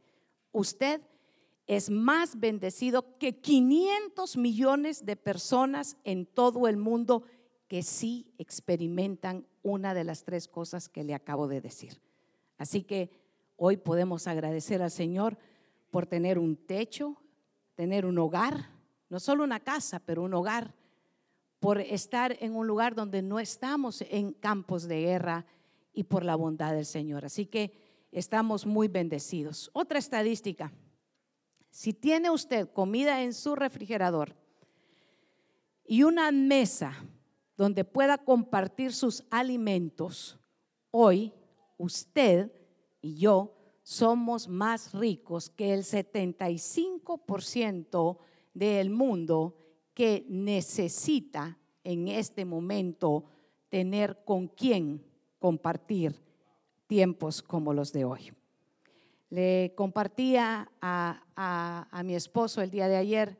usted 0.52 1.00
es 1.68 1.90
más 1.90 2.40
bendecido 2.40 3.18
que 3.18 3.40
500 3.40 4.38
millones 4.38 5.04
de 5.04 5.16
personas 5.16 5.98
en 6.02 6.24
todo 6.24 6.66
el 6.66 6.78
mundo 6.78 7.24
que 7.68 7.82
sí 7.82 8.32
experimentan 8.38 9.46
una 9.62 9.92
de 9.92 10.02
las 10.02 10.24
tres 10.24 10.48
cosas 10.48 10.88
que 10.88 11.04
le 11.04 11.14
acabo 11.14 11.46
de 11.46 11.60
decir. 11.60 12.00
Así 12.56 12.82
que 12.82 13.10
hoy 13.56 13.76
podemos 13.76 14.26
agradecer 14.26 14.82
al 14.82 14.90
Señor 14.90 15.36
por 15.90 16.06
tener 16.06 16.38
un 16.38 16.56
techo, 16.56 17.16
tener 17.74 18.06
un 18.06 18.18
hogar, 18.18 18.70
no 19.10 19.20
solo 19.20 19.44
una 19.44 19.60
casa, 19.60 20.00
pero 20.00 20.22
un 20.22 20.32
hogar 20.32 20.74
por 21.60 21.80
estar 21.82 22.34
en 22.40 22.56
un 22.56 22.66
lugar 22.66 22.94
donde 22.94 23.20
no 23.20 23.38
estamos 23.38 24.02
en 24.08 24.32
campos 24.32 24.84
de 24.84 25.02
guerra 25.02 25.44
y 25.92 26.04
por 26.04 26.24
la 26.24 26.34
bondad 26.34 26.72
del 26.72 26.86
Señor. 26.86 27.26
Así 27.26 27.44
que 27.44 27.72
estamos 28.10 28.64
muy 28.64 28.88
bendecidos. 28.88 29.70
Otra 29.74 29.98
estadística, 29.98 30.72
si 31.70 31.92
tiene 31.92 32.30
usted 32.30 32.72
comida 32.72 33.22
en 33.22 33.34
su 33.34 33.54
refrigerador 33.54 34.34
y 35.86 36.02
una 36.02 36.32
mesa 36.32 36.92
donde 37.56 37.84
pueda 37.84 38.18
compartir 38.18 38.92
sus 38.92 39.22
alimentos, 39.30 40.36
hoy 40.90 41.32
usted 41.76 42.50
y 43.00 43.14
yo 43.14 43.54
somos 43.82 44.48
más 44.48 44.92
ricos 44.92 45.50
que 45.50 45.72
el 45.72 45.84
75% 45.84 48.18
del 48.52 48.90
mundo 48.90 49.56
que 49.94 50.26
necesita 50.28 51.56
en 51.82 52.08
este 52.08 52.44
momento 52.44 53.24
tener 53.68 54.24
con 54.24 54.48
quién 54.48 55.04
compartir 55.38 56.20
tiempos 56.86 57.42
como 57.42 57.72
los 57.72 57.92
de 57.92 58.04
hoy. 58.04 58.32
Le 59.30 59.74
compartía 59.76 60.70
a, 60.80 62.02
mi 62.04 62.14
esposo 62.14 62.62
el 62.62 62.70
día 62.70 62.88
de 62.88 62.96
ayer 62.96 63.38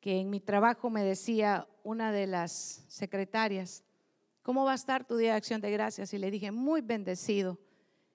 que 0.00 0.20
en 0.20 0.30
mi 0.30 0.38
trabajo 0.38 0.88
me 0.90 1.02
decía 1.02 1.66
una 1.82 2.12
de 2.12 2.28
las 2.28 2.84
secretarias, 2.86 3.82
¿cómo 4.42 4.64
va 4.64 4.72
a 4.72 4.76
estar 4.76 5.04
tu 5.04 5.16
día 5.16 5.32
de 5.32 5.38
acción 5.38 5.60
de 5.60 5.72
gracias? 5.72 6.14
Y 6.14 6.18
le 6.18 6.30
dije, 6.30 6.52
muy 6.52 6.80
bendecido. 6.80 7.58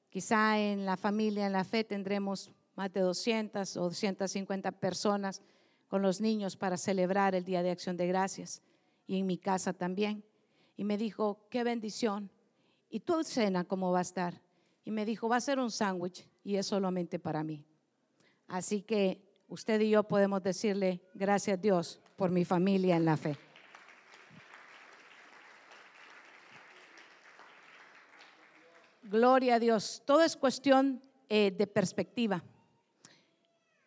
Quizá 0.10 0.58
en 0.58 0.86
la 0.86 0.96
familia, 0.96 1.46
en 1.46 1.54
la 1.54 1.66
fe, 1.66 1.84
tendremos 1.84 2.52
más 2.76 2.94
de 2.94 3.02
200 3.02 3.76
o 3.78 3.84
250 3.84 4.72
personas 4.72 5.42
con 5.90 6.02
los 6.02 6.22
niños 6.22 6.56
para 6.56 6.78
celebrar 6.78 7.36
el 7.36 7.44
Día 7.44 7.62
de 7.62 7.72
Acción 7.72 7.98
de 7.98 8.08
Gracias 8.08 8.62
y 9.06 9.20
en 9.20 9.26
mi 9.26 9.38
casa 9.38 9.74
también. 9.74 10.24
Y 10.78 10.86
me 10.86 10.98
dijo, 10.98 11.46
qué 11.50 11.64
bendición. 11.64 12.32
¿Y 12.90 13.02
tu 13.02 13.24
cena 13.24 13.66
cómo 13.66 13.92
va 13.92 14.00
a 14.00 14.04
estar? 14.04 14.42
Y 14.86 14.92
me 14.92 15.06
dijo, 15.06 15.28
va 15.28 15.36
a 15.36 15.42
ser 15.42 15.60
un 15.60 15.70
sándwich 15.70 16.26
y 16.44 16.56
es 16.56 16.68
solamente 16.68 17.20
para 17.20 17.44
mí. 17.44 17.64
Así 18.48 18.82
que 18.82 19.22
usted 19.48 19.80
y 19.82 19.90
yo 19.90 20.04
podemos 20.04 20.44
decirle, 20.44 21.02
gracias 21.14 21.58
a 21.58 21.62
Dios 21.62 22.02
por 22.16 22.30
mi 22.30 22.46
familia 22.46 22.96
en 22.96 23.06
la 23.06 23.18
fe. 23.18 23.38
Gloria 29.04 29.56
a 29.56 29.60
Dios. 29.60 30.02
Todo 30.06 30.24
es 30.24 30.36
cuestión 30.36 31.02
eh, 31.30 31.52
de 31.52 31.68
perspectiva. 31.68 32.44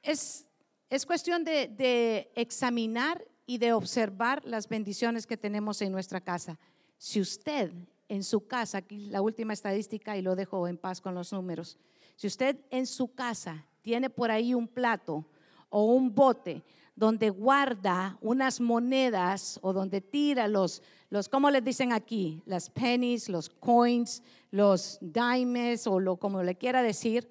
Es 0.03 0.47
es 0.89 1.05
cuestión 1.05 1.43
de, 1.43 2.31
examinar 2.37 3.27
y 3.45 3.59
de 3.59 3.73
observar 3.73 4.45
las 4.45 4.69
bendiciones 4.69 5.27
que 5.27 5.37
tenemos 5.37 5.83
en 5.83 5.91
nuestra 5.91 6.21
casa. 6.21 6.59
Si 6.97 7.21
usted 7.21 7.73
en 8.09 8.23
su 8.23 8.47
casa, 8.47 8.79
aquí 8.79 9.11
la 9.11 9.21
última 9.21 9.53
estadística 9.53 10.17
y 10.17 10.23
lo 10.23 10.37
dejo 10.37 10.69
en 10.69 10.79
paz 10.79 11.01
con 11.01 11.15
los 11.15 11.33
números, 11.33 11.77
si 12.17 12.27
usted 12.27 12.57
en 12.71 12.87
su 12.87 13.15
casa 13.15 13.65
tiene 13.83 14.11
por 14.11 14.31
ahí 14.31 14.55
un 14.55 14.67
plato 14.67 15.25
o 15.69 15.85
un 15.95 16.15
bote 16.15 16.65
donde 16.95 17.29
guarda 17.29 18.17
unas 18.23 18.59
monedas 18.59 19.61
o 19.63 19.73
donde 19.73 20.01
tira 20.01 20.49
los, 20.49 20.83
los 21.11 21.29
¿cómo 21.29 21.51
les 21.51 21.63
dicen 21.63 21.93
aquí? 21.93 22.43
Las 22.47 22.71
pennies, 22.71 23.29
los 23.29 23.51
coins, 23.51 24.23
los 24.51 24.99
dimes 25.01 25.87
o 25.87 26.01
lo 26.01 26.17
como 26.17 26.43
le 26.43 26.57
quiera 26.57 26.83
decir, 26.83 27.31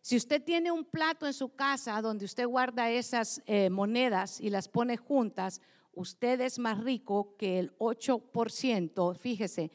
si 0.00 0.16
usted 0.16 0.42
tiene 0.42 0.72
un 0.72 0.84
plato 0.84 1.26
en 1.26 1.32
su 1.32 1.54
casa 1.54 2.00
donde 2.00 2.24
usted 2.24 2.46
guarda 2.46 2.90
esas 2.90 3.42
eh, 3.46 3.70
monedas 3.70 4.40
y 4.40 4.50
las 4.50 4.68
pone 4.68 4.96
juntas, 4.96 5.60
usted 5.94 6.40
es 6.40 6.58
más 6.58 6.82
rico 6.82 7.36
que 7.36 7.58
el 7.58 7.76
8%, 7.78 9.16
fíjese, 9.16 9.70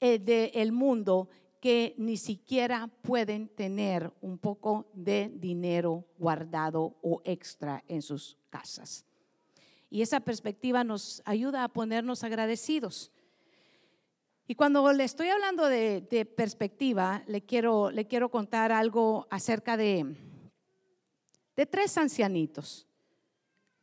eh, 0.00 0.18
del 0.18 0.72
mundo 0.72 1.28
que 1.60 1.94
ni 1.98 2.16
siquiera 2.16 2.88
pueden 3.02 3.48
tener 3.48 4.12
un 4.20 4.38
poco 4.38 4.88
de 4.94 5.30
dinero 5.34 6.04
guardado 6.18 6.96
o 7.02 7.20
extra 7.24 7.82
en 7.88 8.02
sus 8.02 8.36
casas. 8.50 9.04
Y 9.90 10.02
esa 10.02 10.20
perspectiva 10.20 10.84
nos 10.84 11.22
ayuda 11.24 11.64
a 11.64 11.68
ponernos 11.68 12.22
agradecidos. 12.22 13.10
Y 14.46 14.54
cuando 14.54 14.92
le 14.92 15.04
estoy 15.04 15.28
hablando 15.28 15.66
de, 15.66 16.32
perspectiva, 16.36 17.22
le 17.26 17.42
quiero, 17.42 17.90
le 17.90 18.06
quiero 18.06 18.30
contar 18.30 18.72
algo 18.72 19.26
acerca 19.30 19.76
de, 19.76 20.14
de 21.56 21.66
tres 21.66 21.98
ancianitos, 21.98 22.86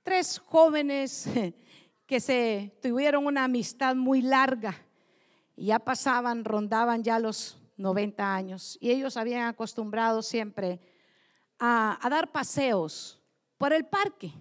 tres 0.03 0.39
jóvenes 0.39 1.29
que 2.05 2.19
se 2.19 2.77
tuvieron 2.81 3.25
una 3.25 3.43
amistad 3.43 3.95
muy 3.95 4.21
larga 4.21 4.75
y 5.55 5.67
ya 5.67 5.79
pasaban, 5.79 6.45
rondaban 6.45 7.03
ya 7.03 7.19
los 7.19 7.57
90 7.77 8.35
años 8.35 8.77
y 8.79 8.91
ellos 8.91 9.17
habían 9.17 9.47
acostumbrado 9.47 10.21
siempre 10.21 10.79
a, 11.59 11.99
a 12.01 12.09
dar 12.09 12.31
paseos 12.31 13.21
por 13.57 13.73
el 13.73 13.85
parque. 13.85 14.33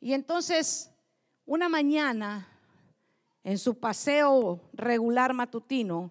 Y 0.00 0.12
entonces, 0.12 0.90
una 1.44 1.68
mañana, 1.68 2.48
en 3.42 3.58
su 3.58 3.78
paseo 3.78 4.60
regular 4.72 5.32
matutino, 5.34 6.10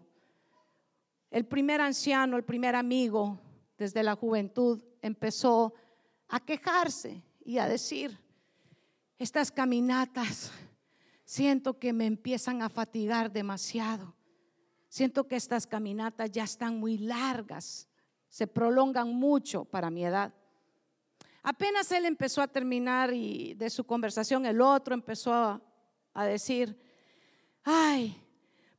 el 1.30 1.46
primer 1.46 1.82
anciano, 1.82 2.38
el 2.38 2.44
primer 2.44 2.76
amigo 2.76 3.40
desde 3.78 4.04
la 4.04 4.16
juventud 4.16 4.84
empezó 5.02 5.74
a 6.28 6.40
quejarse 6.40 7.22
y 7.44 7.58
a 7.60 7.68
decir, 7.68 8.20
estas 9.18 9.52
caminatas 9.52 10.52
siento 11.26 11.78
que 11.78 11.94
me 11.94 12.06
empiezan 12.06 12.62
a 12.62 12.70
fatigar 12.70 13.32
demasiado. 13.32 14.17
Siento 14.90 15.28
que 15.28 15.36
estas 15.36 15.68
caminatas 15.68 16.32
ya 16.32 16.44
están 16.44 16.80
muy 16.80 16.98
largas, 16.98 17.88
se 18.30 18.48
prolongan 18.48 19.14
mucho 19.14 19.66
para 19.66 19.90
mi 19.90 20.06
edad. 20.06 20.34
Apenas 21.44 21.92
él 21.92 22.06
empezó 22.06 22.42
a 22.42 22.48
terminar 22.48 23.14
y 23.14 23.54
de 23.54 23.70
su 23.70 23.86
conversación, 23.86 24.46
el 24.46 24.62
otro 24.62 24.94
empezó 24.94 25.34
a, 25.34 25.62
decir, 26.26 26.78
ay, 27.64 28.22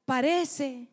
parece 0.05 0.91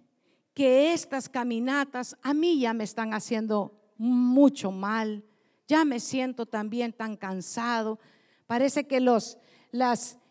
que 0.54 0.94
estas 0.94 1.28
caminatas 1.28 2.16
a 2.22 2.34
mí 2.34 2.60
ya 2.60 2.74
me 2.74 2.84
están 2.84 3.14
haciendo 3.14 3.94
mucho 3.98 4.72
mal, 4.72 5.24
ya 5.68 5.84
me 5.84 6.00
siento 6.00 6.46
también 6.46 6.94
tan 6.94 7.18
cansado, 7.18 8.00
parece 8.46 8.86
que 8.86 9.00
los, 9.00 9.38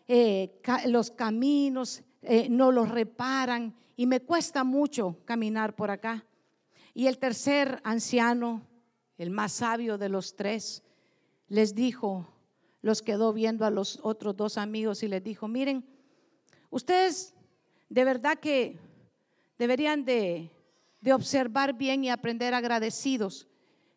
eh, 0.07 0.61
los 0.85 1.11
caminos 1.11 2.01
eh, 2.21 2.47
no 2.49 2.71
los 2.71 2.89
reparan 2.89 3.75
y 3.95 4.05
me 4.05 4.21
cuesta 4.21 4.63
mucho 4.63 5.17
caminar 5.25 5.75
por 5.75 5.91
acá. 5.91 6.25
Y 6.93 7.07
el 7.07 7.17
tercer 7.17 7.81
anciano, 7.83 8.61
el 9.17 9.29
más 9.29 9.53
sabio 9.53 9.97
de 9.97 10.09
los 10.09 10.35
tres, 10.35 10.83
les 11.47 11.75
dijo, 11.75 12.27
los 12.81 13.01
quedó 13.01 13.33
viendo 13.33 13.65
a 13.65 13.69
los 13.69 13.99
otros 14.03 14.35
dos 14.35 14.57
amigos 14.57 15.03
y 15.03 15.07
les 15.07 15.23
dijo, 15.23 15.47
miren, 15.47 15.85
ustedes 16.69 17.33
de 17.89 18.03
verdad 18.03 18.37
que 18.39 18.79
deberían 19.57 20.05
de, 20.05 20.51
de 21.01 21.13
observar 21.13 21.73
bien 21.73 22.03
y 22.03 22.09
aprender 22.09 22.53
agradecidos 22.53 23.47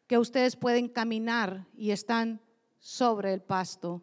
que 0.06 0.18
ustedes 0.18 0.56
pueden 0.56 0.88
caminar 0.88 1.66
y 1.76 1.90
están 1.90 2.40
sobre 2.78 3.34
el 3.34 3.42
pasto 3.42 4.02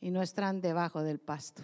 y 0.00 0.10
no 0.10 0.22
están 0.22 0.60
debajo 0.60 1.02
del 1.02 1.20
pasto. 1.20 1.62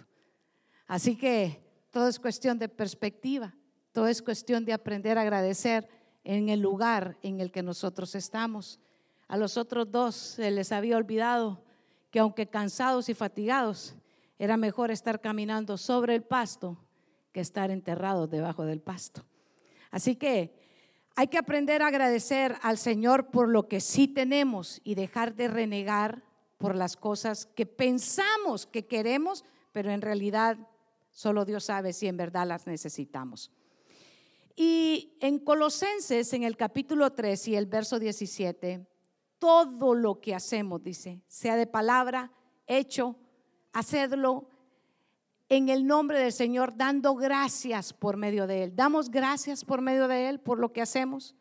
Así 0.87 1.15
que 1.15 1.61
todo 1.91 2.07
es 2.07 2.19
cuestión 2.19 2.57
de 2.57 2.69
perspectiva, 2.69 3.53
todo 3.91 4.07
es 4.07 4.21
cuestión 4.21 4.65
de 4.65 4.73
aprender 4.73 5.17
a 5.17 5.21
agradecer 5.21 5.87
en 6.23 6.49
el 6.49 6.59
lugar 6.59 7.17
en 7.21 7.39
el 7.39 7.51
que 7.51 7.63
nosotros 7.63 8.15
estamos. 8.15 8.79
A 9.27 9.37
los 9.37 9.57
otros 9.57 9.91
dos 9.91 10.15
se 10.15 10.51
les 10.51 10.71
había 10.71 10.97
olvidado 10.97 11.63
que 12.09 12.19
aunque 12.19 12.47
cansados 12.47 13.09
y 13.09 13.13
fatigados, 13.13 13.95
era 14.37 14.57
mejor 14.57 14.91
estar 14.91 15.21
caminando 15.21 15.77
sobre 15.77 16.15
el 16.15 16.23
pasto 16.23 16.77
que 17.31 17.39
estar 17.39 17.71
enterrados 17.71 18.29
debajo 18.29 18.65
del 18.65 18.81
pasto. 18.81 19.23
Así 19.89 20.15
que 20.15 20.53
hay 21.15 21.27
que 21.27 21.37
aprender 21.37 21.81
a 21.81 21.87
agradecer 21.87 22.55
al 22.61 22.77
Señor 22.77 23.27
por 23.27 23.49
lo 23.49 23.67
que 23.67 23.79
sí 23.81 24.07
tenemos 24.07 24.81
y 24.83 24.95
dejar 24.95 25.35
de 25.35 25.47
renegar 25.47 26.23
por 26.57 26.75
las 26.75 26.95
cosas 26.95 27.45
que 27.45 27.65
pensamos 27.65 28.65
que 28.65 28.85
queremos, 28.85 29.43
pero 29.71 29.91
en 29.91 30.01
realidad 30.01 30.57
solo 31.11 31.45
Dios 31.45 31.65
sabe 31.65 31.93
si 31.93 32.07
en 32.07 32.17
verdad 32.17 32.47
las 32.47 32.67
necesitamos. 32.67 33.51
Y 34.55 35.17
en 35.19 35.39
Colosenses, 35.39 36.33
en 36.33 36.43
el 36.43 36.57
capítulo 36.57 37.13
3 37.13 37.47
y 37.49 37.55
el 37.55 37.65
verso 37.65 37.99
17, 37.99 38.85
todo 39.39 39.95
lo 39.95 40.19
que 40.19 40.35
hacemos, 40.35 40.83
dice, 40.83 41.21
sea 41.27 41.55
de 41.55 41.67
palabra, 41.67 42.31
hecho, 42.67 43.15
hacedlo 43.73 44.47
en 45.49 45.69
el 45.69 45.85
nombre 45.85 46.19
del 46.19 46.31
Señor, 46.31 46.77
dando 46.77 47.15
gracias 47.15 47.91
por 47.91 48.17
medio 48.17 48.47
de 48.47 48.63
Él. 48.63 48.75
Damos 48.75 49.09
gracias 49.09 49.65
por 49.65 49.81
medio 49.81 50.07
de 50.07 50.29
Él 50.29 50.39
por 50.39 50.59
lo 50.59 50.71
que 50.71 50.81
hacemos. 50.81 51.35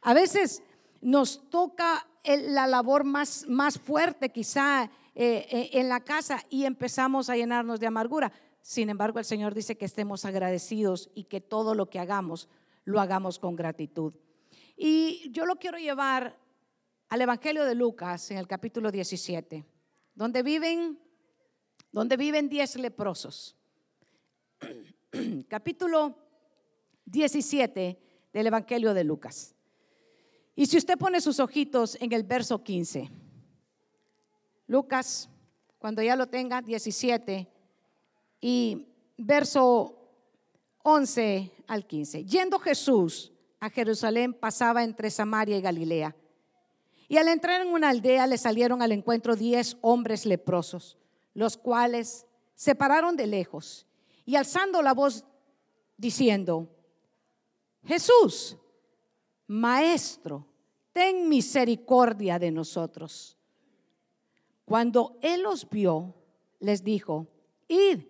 A 0.00 0.14
veces 0.14 0.62
nos 1.00 1.50
toca 1.50 2.06
la 2.24 2.66
labor 2.66 3.04
más, 3.04 3.44
más 3.48 3.78
fuerte 3.78 4.30
quizá 4.30 4.84
eh, 5.14 5.46
eh, 5.50 5.70
en 5.72 5.88
la 5.88 6.00
casa 6.00 6.44
y 6.48 6.64
empezamos 6.64 7.28
a 7.28 7.36
llenarnos 7.36 7.80
de 7.80 7.86
amargura. 7.86 8.32
Sin 8.62 8.90
embargo, 8.90 9.18
el 9.18 9.24
Señor 9.24 9.54
dice 9.54 9.76
que 9.76 9.84
estemos 9.84 10.24
agradecidos 10.24 11.10
y 11.14 11.24
que 11.24 11.40
todo 11.40 11.74
lo 11.74 11.88
que 11.90 11.98
hagamos 11.98 12.48
lo 12.84 13.00
hagamos 13.00 13.38
con 13.38 13.56
gratitud. 13.56 14.14
Y 14.76 15.30
yo 15.30 15.46
lo 15.46 15.56
quiero 15.56 15.78
llevar 15.78 16.38
al 17.08 17.20
Evangelio 17.20 17.64
de 17.64 17.74
Lucas 17.74 18.30
en 18.30 18.38
el 18.38 18.46
capítulo 18.46 18.90
17, 18.90 19.64
donde 20.14 20.42
viven 20.42 20.98
donde 21.92 22.16
viven 22.16 22.48
diez 22.48 22.76
leprosos. 22.76 23.56
Capítulo 25.48 26.16
17 27.06 27.98
del 28.32 28.46
Evangelio 28.46 28.94
de 28.94 29.04
Lucas. 29.04 29.54
Y 30.54 30.66
si 30.66 30.76
usted 30.76 30.96
pone 30.98 31.20
sus 31.20 31.40
ojitos 31.40 31.96
en 32.00 32.12
el 32.12 32.22
verso 32.22 32.62
15, 32.62 33.10
Lucas, 34.66 35.28
cuando 35.78 36.02
ya 36.02 36.14
lo 36.14 36.28
tenga, 36.28 36.62
17, 36.62 37.48
y 38.40 38.86
verso 39.16 39.96
11 40.82 41.50
al 41.66 41.86
15. 41.86 42.24
Yendo 42.24 42.58
Jesús 42.58 43.32
a 43.58 43.70
Jerusalén, 43.70 44.32
pasaba 44.32 44.84
entre 44.84 45.10
Samaria 45.10 45.56
y 45.56 45.60
Galilea. 45.60 46.16
Y 47.08 47.16
al 47.16 47.28
entrar 47.28 47.60
en 47.60 47.68
una 47.68 47.90
aldea 47.90 48.26
le 48.26 48.38
salieron 48.38 48.82
al 48.82 48.92
encuentro 48.92 49.36
diez 49.36 49.76
hombres 49.82 50.24
leprosos 50.24 50.96
los 51.34 51.56
cuales 51.56 52.26
se 52.54 52.74
pararon 52.74 53.16
de 53.16 53.26
lejos 53.26 53.86
y 54.24 54.36
alzando 54.36 54.82
la 54.82 54.94
voz 54.94 55.24
diciendo, 55.96 56.68
Jesús, 57.84 58.56
Maestro, 59.46 60.46
ten 60.92 61.28
misericordia 61.28 62.38
de 62.38 62.50
nosotros. 62.50 63.36
Cuando 64.64 65.18
él 65.22 65.42
los 65.42 65.68
vio, 65.68 66.14
les 66.60 66.84
dijo, 66.84 67.26
id 67.68 68.02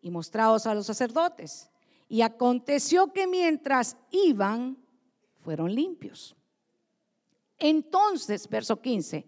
y 0.00 0.10
mostraos 0.10 0.66
a 0.66 0.74
los 0.74 0.86
sacerdotes. 0.86 1.70
Y 2.08 2.22
aconteció 2.22 3.12
que 3.12 3.26
mientras 3.26 3.96
iban, 4.10 4.78
fueron 5.40 5.74
limpios. 5.74 6.36
Entonces, 7.58 8.48
verso 8.48 8.80
15, 8.80 9.26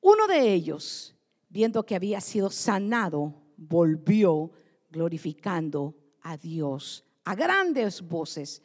uno 0.00 0.26
de 0.26 0.52
ellos, 0.52 1.14
viendo 1.48 1.84
que 1.84 1.94
había 1.94 2.20
sido 2.20 2.50
sanado, 2.50 3.34
volvió 3.56 4.50
glorificando 4.90 5.94
a 6.22 6.36
Dios 6.36 7.04
a 7.24 7.34
grandes 7.34 8.02
voces 8.02 8.62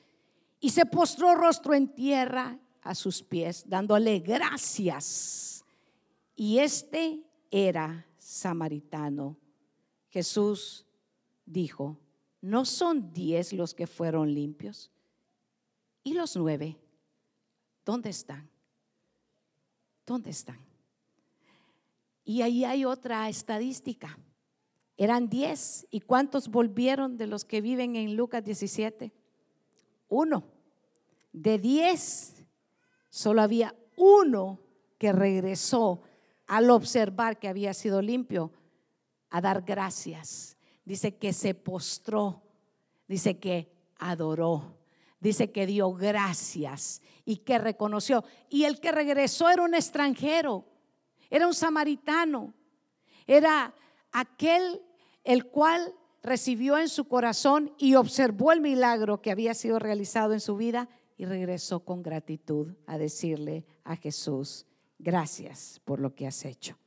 y 0.60 0.69
se 0.69 0.86
postró 0.86 1.36
rostro 1.36 1.73
en 1.73 1.93
tierra 1.93 2.60
a 2.82 2.95
sus 2.95 3.21
pies, 3.21 3.63
dándole 3.67 4.19
gracias. 4.19 5.63
Y 6.36 6.60
este 6.60 7.21
era 7.52 8.08
samaritano. 8.17 9.38
Jesús 10.17 10.84
dijo, 11.45 11.95
¿no 12.41 12.65
son 12.65 13.13
diez 13.13 13.53
los 13.53 13.75
que 13.75 13.86
fueron 13.86 14.34
limpios? 14.34 14.89
¿Y 16.03 16.15
los 16.15 16.36
nueve? 16.36 16.75
¿Dónde 17.86 18.10
están? 18.10 18.49
¿Dónde 20.08 20.32
están? 20.32 20.58
Y 22.25 22.41
ahí 22.41 22.65
hay 22.65 22.84
otra 22.84 23.30
estadística. 23.30 24.17
Eran 24.97 25.30
10. 25.30 25.86
¿Y 25.91 25.99
cuántos 25.99 26.47
volvieron 26.47 27.15
de 27.15 27.27
los 27.27 27.45
que 27.45 27.62
viven 27.62 27.95
en 27.95 28.15
Lucas 28.15 28.43
17? 28.43 29.13
Uno. 30.10 30.45
De 31.32 31.60
10, 31.60 32.43
solo 33.08 33.43
había 33.43 33.75
uno 33.95 34.62
que 34.97 35.12
regresó 35.12 36.01
al 36.47 36.71
observar 36.71 37.38
que 37.38 37.49
había 37.49 37.75
sido 37.75 38.01
limpio 38.01 38.51
a 39.29 39.41
dar 39.41 39.61
gracias. 39.61 40.57
Dice 40.85 41.15
que 41.15 41.33
se 41.33 41.53
postró, 41.53 42.43
dice 43.07 43.37
que 43.39 43.71
adoró, 43.97 44.77
dice 45.19 45.51
que 45.51 45.65
dio 45.65 45.93
gracias 45.93 47.01
y 47.25 47.37
que 47.37 47.57
reconoció. 47.57 48.23
Y 48.49 48.63
el 48.63 48.79
que 48.79 48.91
regresó 48.91 49.49
era 49.49 49.63
un 49.63 49.73
extranjero 49.73 50.65
era 51.29 51.47
un 51.47 51.53
samaritano. 51.53 52.53
Era 53.25 53.73
aquel 54.11 54.81
el 55.23 55.45
cual 55.47 55.93
recibió 56.23 56.77
en 56.77 56.89
su 56.89 57.07
corazón 57.07 57.73
y 57.77 57.95
observó 57.95 58.51
el 58.51 58.61
milagro 58.61 59.21
que 59.21 59.31
había 59.31 59.53
sido 59.53 59.79
realizado 59.79 60.33
en 60.33 60.39
su 60.39 60.55
vida 60.55 60.89
y 61.17 61.25
regresó 61.25 61.81
con 61.81 62.03
gratitud 62.03 62.75
a 62.85 62.97
decirle 62.97 63.65
a 63.83 63.95
Jesús, 63.95 64.65
gracias 64.99 65.81
por 65.83 65.99
lo 65.99 66.15
que 66.15 66.27
has 66.27 66.45
hecho. 66.45 66.77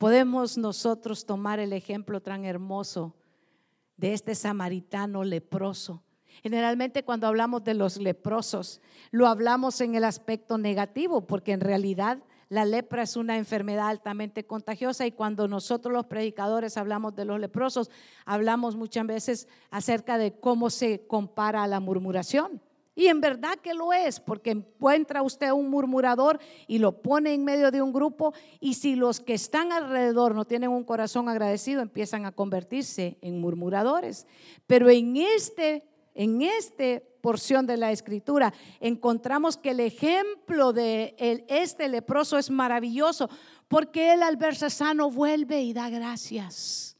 Podemos 0.00 0.56
nosotros 0.56 1.26
tomar 1.26 1.60
el 1.60 1.74
ejemplo 1.74 2.22
tan 2.22 2.46
hermoso 2.46 3.14
de 3.98 4.14
este 4.14 4.34
samaritano 4.34 5.24
leproso. 5.24 6.02
Generalmente 6.42 7.04
cuando 7.04 7.26
hablamos 7.26 7.64
de 7.64 7.74
los 7.74 7.98
leprosos, 7.98 8.80
lo 9.10 9.26
hablamos 9.26 9.78
en 9.82 9.96
el 9.96 10.04
aspecto 10.04 10.56
negativo, 10.56 11.26
porque 11.26 11.52
en 11.52 11.60
realidad 11.60 12.24
la 12.48 12.64
lepra 12.64 13.02
es 13.02 13.14
una 13.14 13.36
enfermedad 13.36 13.88
altamente 13.88 14.46
contagiosa 14.46 15.04
y 15.04 15.12
cuando 15.12 15.48
nosotros 15.48 15.92
los 15.92 16.06
predicadores 16.06 16.78
hablamos 16.78 17.14
de 17.14 17.26
los 17.26 17.38
leprosos, 17.38 17.90
hablamos 18.24 18.76
muchas 18.76 19.06
veces 19.06 19.48
acerca 19.70 20.16
de 20.16 20.32
cómo 20.32 20.70
se 20.70 21.06
compara 21.06 21.62
a 21.62 21.68
la 21.68 21.78
murmuración. 21.78 22.62
Y 22.94 23.06
en 23.06 23.20
verdad 23.20 23.56
que 23.56 23.72
lo 23.72 23.92
es, 23.92 24.20
porque 24.20 24.50
encuentra 24.50 25.22
usted 25.22 25.52
un 25.52 25.70
murmurador 25.70 26.40
y 26.66 26.78
lo 26.78 27.00
pone 27.00 27.32
en 27.32 27.44
medio 27.44 27.70
de 27.70 27.80
un 27.80 27.92
grupo 27.92 28.34
y 28.58 28.74
si 28.74 28.96
los 28.96 29.20
que 29.20 29.34
están 29.34 29.72
alrededor 29.72 30.34
no 30.34 30.44
tienen 30.44 30.70
un 30.70 30.84
corazón 30.84 31.28
agradecido, 31.28 31.82
empiezan 31.82 32.26
a 32.26 32.32
convertirse 32.32 33.16
en 33.22 33.40
murmuradores. 33.40 34.26
Pero 34.66 34.90
en 34.90 35.16
este 35.16 35.84
en 36.14 36.42
esta 36.42 37.00
porción 37.20 37.66
de 37.66 37.76
la 37.76 37.92
escritura, 37.92 38.52
encontramos 38.80 39.56
que 39.56 39.70
el 39.70 39.80
ejemplo 39.80 40.72
de 40.72 41.14
este 41.48 41.88
leproso 41.88 42.36
es 42.36 42.50
maravilloso, 42.50 43.30
porque 43.68 44.12
él 44.12 44.22
al 44.22 44.36
verse 44.36 44.70
sano 44.70 45.10
vuelve 45.10 45.62
y 45.62 45.72
da 45.72 45.88
gracias. 45.88 46.96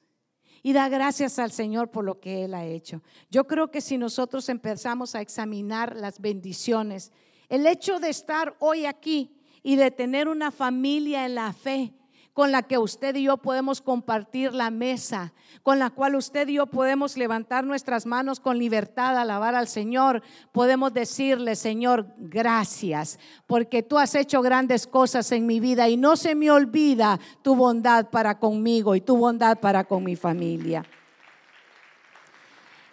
Y 0.62 0.72
da 0.72 0.88
gracias 0.88 1.38
al 1.38 1.52
Señor 1.52 1.90
por 1.90 2.04
lo 2.04 2.20
que 2.20 2.44
Él 2.44 2.54
ha 2.54 2.64
hecho. 2.64 3.02
Yo 3.30 3.46
creo 3.46 3.70
que 3.70 3.80
si 3.80 3.96
nosotros 3.96 4.48
empezamos 4.48 5.14
a 5.14 5.20
examinar 5.20 5.96
las 5.96 6.20
bendiciones, 6.20 7.12
el 7.48 7.66
hecho 7.66 7.98
de 7.98 8.10
estar 8.10 8.54
hoy 8.58 8.86
aquí 8.86 9.36
y 9.62 9.76
de 9.76 9.90
tener 9.90 10.28
una 10.28 10.50
familia 10.50 11.26
en 11.26 11.34
la 11.34 11.52
fe, 11.52 11.94
con 12.40 12.52
la 12.52 12.62
que 12.62 12.78
usted 12.78 13.16
y 13.16 13.24
yo 13.24 13.36
podemos 13.36 13.82
compartir 13.82 14.54
la 14.54 14.70
mesa, 14.70 15.34
con 15.62 15.78
la 15.78 15.90
cual 15.90 16.14
usted 16.14 16.48
y 16.48 16.54
yo 16.54 16.64
podemos 16.64 17.18
levantar 17.18 17.64
nuestras 17.64 18.06
manos 18.06 18.40
con 18.40 18.56
libertad, 18.56 19.18
alabar 19.18 19.54
al 19.54 19.68
Señor. 19.68 20.22
Podemos 20.50 20.94
decirle, 20.94 21.54
Señor, 21.54 22.06
gracias, 22.16 23.18
porque 23.46 23.82
tú 23.82 23.98
has 23.98 24.14
hecho 24.14 24.40
grandes 24.40 24.86
cosas 24.86 25.30
en 25.32 25.44
mi 25.44 25.60
vida 25.60 25.90
y 25.90 25.98
no 25.98 26.16
se 26.16 26.34
me 26.34 26.50
olvida 26.50 27.20
tu 27.42 27.54
bondad 27.54 28.08
para 28.08 28.38
conmigo 28.38 28.94
y 28.94 29.02
tu 29.02 29.18
bondad 29.18 29.60
para 29.60 29.84
con 29.84 30.02
mi 30.02 30.16
familia. 30.16 30.86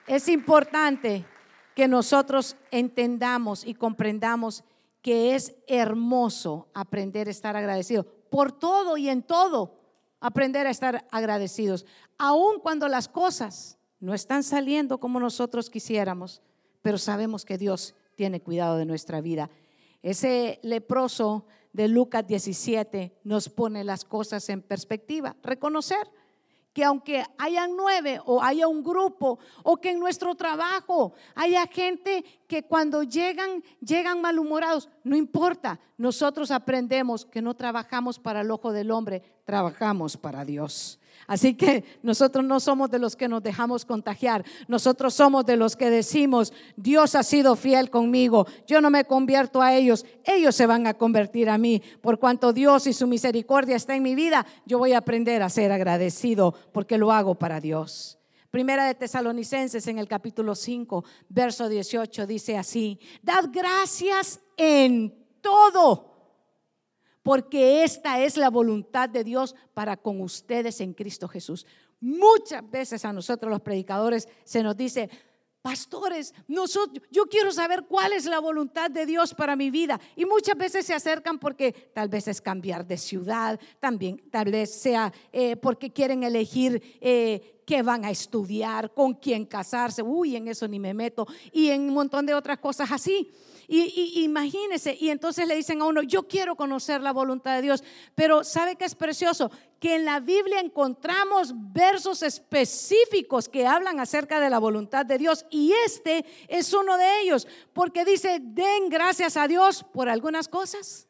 Es 0.08 0.28
importante 0.28 1.24
que 1.74 1.88
nosotros 1.88 2.58
entendamos 2.70 3.66
y 3.66 3.76
comprendamos 3.76 4.66
que 5.02 5.36
es 5.36 5.56
hermoso 5.68 6.68
aprender 6.74 7.30
a 7.30 7.32
estar 7.32 7.56
agradecido 7.56 8.17
por 8.30 8.52
todo 8.52 8.98
y 8.98 9.10
en 9.10 9.24
todo 9.24 9.80
aprender 10.20 10.68
a 10.68 10.72
estar 10.72 11.08
agradecidos, 11.12 11.86
aun 12.18 12.60
cuando 12.60 12.88
las 12.88 13.08
cosas 13.08 13.78
no 14.00 14.14
están 14.14 14.44
saliendo 14.44 15.00
como 15.00 15.20
nosotros 15.20 15.70
quisiéramos, 15.70 16.42
pero 16.82 16.98
sabemos 16.98 17.46
que 17.46 17.58
Dios 17.58 17.96
tiene 18.16 18.42
cuidado 18.42 18.78
de 18.78 18.86
nuestra 18.86 19.22
vida. 19.22 19.50
Ese 20.02 20.60
leproso 20.64 21.46
de 21.74 21.88
Lucas 21.88 22.26
17 22.26 23.20
nos 23.24 23.50
pone 23.50 23.84
las 23.84 24.06
cosas 24.06 24.50
en 24.50 24.62
perspectiva. 24.62 25.36
Reconocer 25.44 26.10
que 26.78 26.84
aunque 26.84 27.26
haya 27.40 27.66
nueve 27.68 28.22
o 28.24 28.40
haya 28.40 28.68
un 28.68 28.84
grupo 28.84 29.40
o 29.64 29.78
que 29.78 29.90
en 29.90 30.00
nuestro 30.00 30.36
trabajo 30.36 31.14
haya 31.34 31.66
gente 31.66 32.24
que 32.48 32.62
cuando 32.62 33.02
llegan, 33.02 33.64
llegan 33.82 34.22
malhumorados, 34.22 34.88
no 35.04 35.16
importa, 35.16 35.80
nosotros 35.98 36.52
aprendemos 36.52 37.26
que 37.26 37.42
no 37.42 37.56
trabajamos 37.56 38.20
para 38.20 38.42
el 38.42 38.52
ojo 38.52 38.72
del 38.72 38.92
hombre, 38.92 39.24
trabajamos 39.44 40.18
para 40.18 40.46
Dios. 40.46 41.00
Así 41.26 41.56
que 41.56 41.84
nosotros 42.04 42.46
no 42.46 42.60
somos 42.60 42.90
de 42.92 43.00
los 43.00 43.16
que 43.16 43.28
nos 43.28 43.42
dejamos 43.42 43.86
contagiar, 43.86 44.46
nosotros 44.68 45.14
somos 45.14 45.46
de 45.46 45.58
los 45.58 45.76
que 45.76 45.90
decimos, 45.90 46.54
Dios 46.76 47.16
ha 47.16 47.24
sido 47.24 47.56
fiel 47.56 47.90
conmigo, 47.90 48.46
yo 48.66 48.82
no 48.82 48.90
me 48.90 49.06
convierto 49.06 49.62
a 49.62 49.74
ellos, 49.74 50.06
ellos 50.24 50.56
se 50.56 50.66
van 50.66 50.88
a 50.88 50.94
convertir 50.94 51.50
a 51.50 51.58
mí. 51.58 51.82
Por 52.02 52.20
cuanto 52.20 52.54
Dios 52.54 52.88
y 52.88 52.94
su 52.94 53.08
misericordia 53.08 53.76
está 53.76 53.96
en 53.96 54.04
mi 54.04 54.16
vida, 54.16 54.46
yo 54.66 54.78
voy 54.78 54.94
a 54.94 55.00
aprender 55.00 55.42
a 55.42 55.50
ser 55.50 55.72
agradecido 55.72 56.54
porque 56.72 56.98
lo 56.98 57.12
hago 57.12 57.36
para 57.36 57.60
Dios. 57.60 58.20
Primera 58.52 58.86
de 58.86 58.96
Tesalonicenses 58.96 59.88
en 59.88 60.00
el 60.00 60.08
capítulo 60.08 60.56
5, 60.56 61.04
verso 61.30 61.68
18 61.68 62.26
dice 62.26 62.58
así, 62.58 63.00
dad 63.22 63.46
gracias 63.52 64.40
en 64.56 65.14
todo 65.42 66.17
porque 67.28 67.84
esta 67.84 68.24
es 68.24 68.38
la 68.38 68.50
voluntad 68.50 69.10
de 69.10 69.26
Dios 69.26 69.54
para 69.74 69.98
con 69.98 70.22
ustedes 70.22 70.80
en 70.80 70.94
Cristo 70.94 71.28
Jesús. 71.28 71.66
Muchas 72.00 72.72
veces 72.72 73.04
a 73.04 73.12
nosotros 73.12 73.50
los 73.50 73.60
predicadores 73.60 74.30
se 74.46 74.64
nos 74.64 74.78
dice, 74.78 75.10
pastores, 75.62 76.34
nosotros, 76.48 77.04
yo 77.12 77.26
quiero 77.26 77.52
saber 77.52 77.86
cuál 77.88 78.14
es 78.14 78.26
la 78.26 78.40
voluntad 78.40 78.90
de 78.90 79.06
Dios 79.06 79.34
para 79.34 79.56
mi 79.56 79.70
vida. 79.70 80.00
Y 80.16 80.26
muchas 80.26 80.58
veces 80.58 80.86
se 80.86 80.94
acercan 80.94 81.40
porque 81.40 81.72
tal 81.94 82.10
vez 82.10 82.28
es 82.28 82.42
cambiar 82.42 82.86
de 82.86 82.98
ciudad, 82.98 83.60
también 83.80 84.22
tal 84.32 84.52
vez 84.52 84.74
sea 84.74 85.14
eh, 85.32 85.56
porque 85.58 85.92
quieren 85.92 86.24
elegir 86.24 86.82
eh, 87.02 87.62
qué 87.66 87.84
van 87.84 88.06
a 88.06 88.12
estudiar, 88.12 88.94
con 88.94 89.14
quién 89.16 89.46
casarse, 89.46 90.02
uy, 90.02 90.38
en 90.38 90.48
eso 90.48 90.68
ni 90.68 90.80
me 90.80 90.94
meto, 90.94 91.28
y 91.52 91.70
en 91.70 91.82
un 91.82 91.94
montón 91.94 92.26
de 92.26 92.34
otras 92.34 92.60
cosas 92.60 92.90
así. 92.92 93.30
Y, 93.70 94.24
imagínese, 94.24 94.98
y 94.98 95.10
entonces 95.10 95.46
le 95.46 95.58
dicen 95.58 95.82
a 95.82 95.86
uno, 95.86 96.02
yo 96.02 96.26
quiero 96.26 96.56
conocer 96.56 97.02
la 97.02 97.12
voluntad 97.12 97.56
de 97.56 97.62
Dios, 97.62 97.84
pero 98.16 98.46
¿sabe 98.46 98.78
qué 98.78 98.86
es 98.86 98.96
precioso? 98.96 99.52
Que 99.80 99.96
en 99.96 100.06
la 100.06 100.20
Biblia 100.20 100.60
encontramos 100.60 101.54
versos 101.56 102.24
específicos 102.24 103.48
que 103.48 103.68
hablan 103.68 104.00
acerca 104.00 104.40
de 104.40 104.50
la 104.50 104.60
voluntad 104.60 105.06
de 105.06 105.18
Dios 105.18 105.46
y 105.50 105.74
este 105.86 106.26
es 106.48 106.74
uno 106.74 106.98
de 106.98 107.22
ellos, 107.22 107.48
porque 107.74 108.04
dice, 108.04 108.40
den 108.42 108.90
gracias 108.90 109.38
a 109.38 109.48
Dios 109.48 109.86
por 109.94 110.10
algunas 110.10 110.48
cosas. 110.48 111.08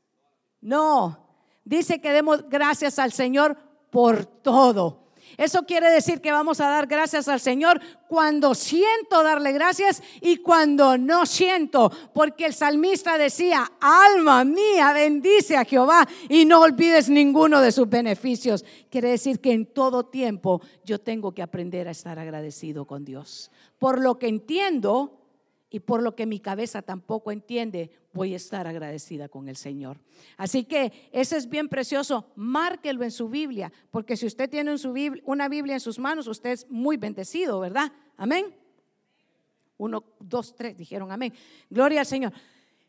No, 0.59 1.29
dice 1.63 2.01
que 2.01 2.11
demos 2.11 2.47
gracias 2.49 2.99
al 2.99 3.13
Señor 3.13 3.57
por 3.89 4.25
todo. 4.25 5.06
Eso 5.37 5.63
quiere 5.67 5.91
decir 5.91 6.19
que 6.19 6.31
vamos 6.31 6.59
a 6.59 6.67
dar 6.67 6.87
gracias 6.87 7.27
al 7.27 7.39
Señor 7.39 7.79
cuando 8.07 8.55
siento 8.55 9.21
darle 9.21 9.51
gracias 9.51 10.01
y 10.19 10.37
cuando 10.37 10.97
no 10.97 11.27
siento. 11.27 11.91
Porque 12.11 12.47
el 12.47 12.53
salmista 12.55 13.19
decía, 13.19 13.71
alma 13.79 14.43
mía, 14.43 14.93
bendice 14.93 15.55
a 15.55 15.63
Jehová 15.63 16.07
y 16.27 16.45
no 16.45 16.61
olvides 16.61 17.07
ninguno 17.07 17.61
de 17.61 17.71
sus 17.71 17.87
beneficios. 17.87 18.65
Quiere 18.89 19.09
decir 19.09 19.39
que 19.39 19.51
en 19.51 19.67
todo 19.67 20.07
tiempo 20.07 20.59
yo 20.83 20.99
tengo 20.99 21.31
que 21.31 21.43
aprender 21.43 21.87
a 21.87 21.91
estar 21.91 22.17
agradecido 22.17 22.85
con 22.85 23.05
Dios. 23.05 23.51
Por 23.77 24.01
lo 24.01 24.17
que 24.17 24.27
entiendo 24.29 25.21
y 25.69 25.81
por 25.81 26.01
lo 26.01 26.15
que 26.15 26.25
mi 26.25 26.39
cabeza 26.39 26.81
tampoco 26.81 27.31
entiende, 27.31 27.91
voy 28.17 28.33
a 28.33 28.37
estar 28.37 28.67
agradecida 28.67 29.29
con 29.29 29.47
el 29.47 29.55
Señor. 29.55 29.97
Así 30.35 30.65
que 30.65 31.09
ese 31.13 31.37
es 31.37 31.47
bien 31.47 31.69
precioso, 31.69 32.31
márquelo 32.35 33.03
en 33.03 33.11
su 33.11 33.29
Biblia, 33.29 33.71
porque 33.91 34.17
si 34.17 34.25
usted 34.25 34.49
tiene 34.49 34.75
una 35.23 35.47
Biblia 35.47 35.75
en 35.75 35.79
sus 35.79 35.97
manos, 35.99 36.27
usted 36.27 36.49
es 36.49 36.69
muy 36.69 36.97
bendecido, 36.97 37.59
¿verdad? 37.59 37.91
Amén. 38.17 38.53
Uno, 39.77 40.03
dos, 40.19 40.55
tres, 40.55 40.75
dijeron 40.75 41.11
amén. 41.11 41.33
Gloria 41.69 42.01
al 42.01 42.05
Señor. 42.05 42.33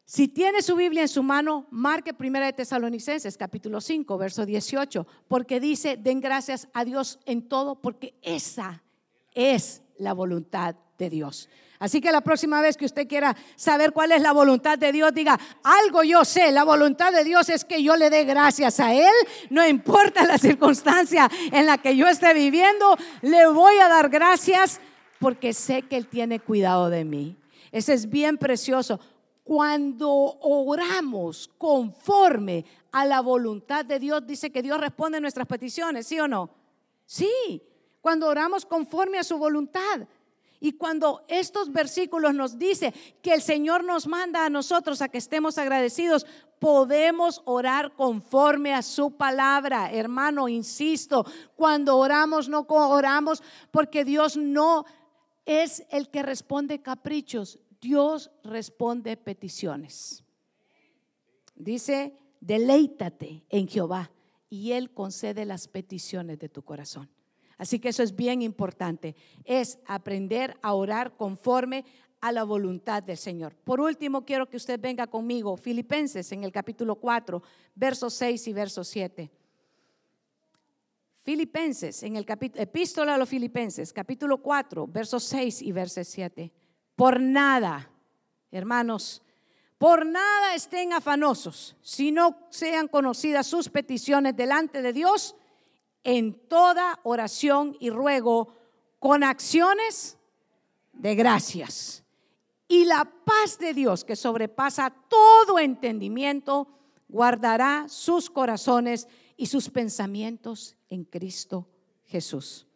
Si 0.04 0.26
tiene 0.26 0.62
su 0.62 0.74
Biblia 0.74 1.02
en 1.02 1.08
su 1.08 1.22
mano, 1.22 1.66
marque 1.70 2.14
Primera 2.14 2.46
de 2.46 2.54
Tesalonicenses, 2.54 3.36
capítulo 3.36 3.78
5, 3.78 4.16
verso 4.16 4.46
18, 4.46 5.06
porque 5.28 5.60
dice, 5.60 5.98
den 5.98 6.20
gracias 6.20 6.66
a 6.72 6.86
Dios 6.86 7.18
en 7.26 7.46
todo, 7.46 7.74
porque 7.74 8.14
esa 8.22 8.82
es 9.34 9.82
la 9.98 10.14
voluntad 10.14 10.76
de 10.98 11.08
Dios. 11.08 11.48
Así 11.78 12.00
que 12.00 12.10
la 12.10 12.22
próxima 12.22 12.60
vez 12.60 12.76
que 12.76 12.84
usted 12.84 13.06
quiera 13.06 13.36
saber 13.54 13.92
cuál 13.92 14.10
es 14.10 14.20
la 14.20 14.32
voluntad 14.32 14.78
de 14.78 14.90
Dios, 14.90 15.14
diga, 15.14 15.38
algo 15.62 16.02
yo 16.02 16.24
sé, 16.24 16.50
la 16.50 16.64
voluntad 16.64 17.12
de 17.12 17.22
Dios 17.22 17.48
es 17.48 17.64
que 17.64 17.82
yo 17.82 17.96
le 17.96 18.10
dé 18.10 18.24
gracias 18.24 18.80
a 18.80 18.92
Él, 18.92 19.14
no 19.48 19.66
importa 19.66 20.24
la 20.24 20.38
circunstancia 20.38 21.30
en 21.52 21.66
la 21.66 21.78
que 21.78 21.96
yo 21.96 22.08
esté 22.08 22.34
viviendo, 22.34 22.96
le 23.22 23.46
voy 23.46 23.78
a 23.78 23.88
dar 23.88 24.08
gracias 24.08 24.80
porque 25.20 25.52
sé 25.52 25.82
que 25.82 25.96
Él 25.96 26.08
tiene 26.08 26.40
cuidado 26.40 26.90
de 26.90 27.04
mí. 27.04 27.36
Ese 27.70 27.92
es 27.94 28.10
bien 28.10 28.38
precioso. 28.38 28.98
Cuando 29.44 30.10
oramos 30.40 31.48
conforme 31.58 32.64
a 32.90 33.06
la 33.06 33.20
voluntad 33.20 33.84
de 33.84 34.00
Dios, 34.00 34.26
dice 34.26 34.50
que 34.50 34.62
Dios 34.62 34.80
responde 34.80 35.18
a 35.18 35.20
nuestras 35.20 35.46
peticiones, 35.46 36.06
¿sí 36.08 36.18
o 36.18 36.26
no? 36.26 36.50
Sí, 37.06 37.62
cuando 38.00 38.26
oramos 38.26 38.66
conforme 38.66 39.18
a 39.18 39.24
su 39.24 39.38
voluntad. 39.38 40.08
Y 40.60 40.72
cuando 40.72 41.24
estos 41.28 41.72
versículos 41.72 42.34
nos 42.34 42.58
dice 42.58 42.92
que 43.22 43.32
el 43.32 43.42
Señor 43.42 43.84
nos 43.84 44.06
manda 44.06 44.44
a 44.44 44.50
nosotros 44.50 45.00
a 45.00 45.08
que 45.08 45.18
estemos 45.18 45.56
agradecidos, 45.56 46.26
podemos 46.58 47.42
orar 47.44 47.94
conforme 47.94 48.74
a 48.74 48.82
su 48.82 49.12
palabra. 49.12 49.92
Hermano, 49.92 50.48
insisto, 50.48 51.24
cuando 51.54 51.96
oramos 51.96 52.48
no 52.48 52.66
oramos 52.68 53.42
porque 53.70 54.04
Dios 54.04 54.36
no 54.36 54.84
es 55.46 55.84
el 55.90 56.10
que 56.10 56.22
responde 56.22 56.82
caprichos, 56.82 57.58
Dios 57.80 58.30
responde 58.42 59.16
peticiones. 59.16 60.24
Dice, 61.54 62.14
deleítate 62.40 63.44
en 63.48 63.68
Jehová 63.68 64.10
y 64.50 64.72
Él 64.72 64.92
concede 64.92 65.44
las 65.44 65.68
peticiones 65.68 66.38
de 66.38 66.48
tu 66.48 66.62
corazón. 66.62 67.08
Así 67.58 67.80
que 67.80 67.88
eso 67.88 68.04
es 68.04 68.14
bien 68.14 68.40
importante, 68.40 69.16
es 69.44 69.78
aprender 69.86 70.56
a 70.62 70.74
orar 70.74 71.16
conforme 71.16 71.84
a 72.20 72.32
la 72.32 72.44
voluntad 72.44 73.02
del 73.02 73.16
Señor. 73.16 73.54
Por 73.56 73.80
último, 73.80 74.24
quiero 74.24 74.48
que 74.48 74.56
usted 74.56 74.80
venga 74.80 75.08
conmigo, 75.08 75.56
Filipenses 75.56 76.30
en 76.32 76.44
el 76.44 76.52
capítulo 76.52 76.96
4, 76.96 77.42
versos 77.74 78.14
6 78.14 78.48
y 78.48 78.52
verso 78.52 78.84
7. 78.84 79.30
Filipenses, 81.22 82.02
en 82.04 82.16
el 82.16 82.24
capítulo, 82.24 82.62
epístola 82.62 83.14
a 83.14 83.18
los 83.18 83.28
Filipenses, 83.28 83.92
capítulo 83.92 84.38
4, 84.38 84.86
versos 84.86 85.24
6 85.24 85.62
y 85.62 85.72
verso 85.72 86.02
7. 86.02 86.52
Por 86.96 87.20
nada, 87.20 87.90
hermanos, 88.50 89.22
por 89.78 90.06
nada 90.06 90.54
estén 90.54 90.92
afanosos, 90.92 91.76
si 91.82 92.10
no 92.10 92.48
sean 92.50 92.88
conocidas 92.88 93.46
sus 93.46 93.68
peticiones 93.68 94.34
delante 94.36 94.80
de 94.80 94.92
Dios 94.92 95.36
en 96.08 96.32
toda 96.48 97.00
oración 97.02 97.76
y 97.80 97.90
ruego 97.90 98.54
con 98.98 99.22
acciones 99.22 100.16
de 100.94 101.14
gracias. 101.14 102.02
Y 102.66 102.86
la 102.86 103.04
paz 103.26 103.58
de 103.58 103.74
Dios, 103.74 104.06
que 104.06 104.16
sobrepasa 104.16 104.88
todo 104.88 105.58
entendimiento, 105.58 106.66
guardará 107.08 107.84
sus 107.90 108.30
corazones 108.30 109.06
y 109.36 109.46
sus 109.46 109.68
pensamientos 109.68 110.78
en 110.88 111.04
Cristo 111.04 111.68
Jesús. 112.06 112.66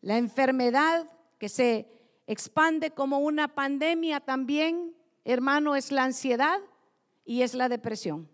La 0.00 0.16
enfermedad 0.16 1.10
que 1.38 1.48
se 1.48 1.90
expande 2.28 2.92
como 2.92 3.18
una 3.18 3.48
pandemia 3.52 4.20
también, 4.20 4.94
hermano, 5.24 5.74
es 5.74 5.90
la 5.90 6.04
ansiedad 6.04 6.60
y 7.24 7.42
es 7.42 7.54
la 7.54 7.68
depresión. 7.68 8.28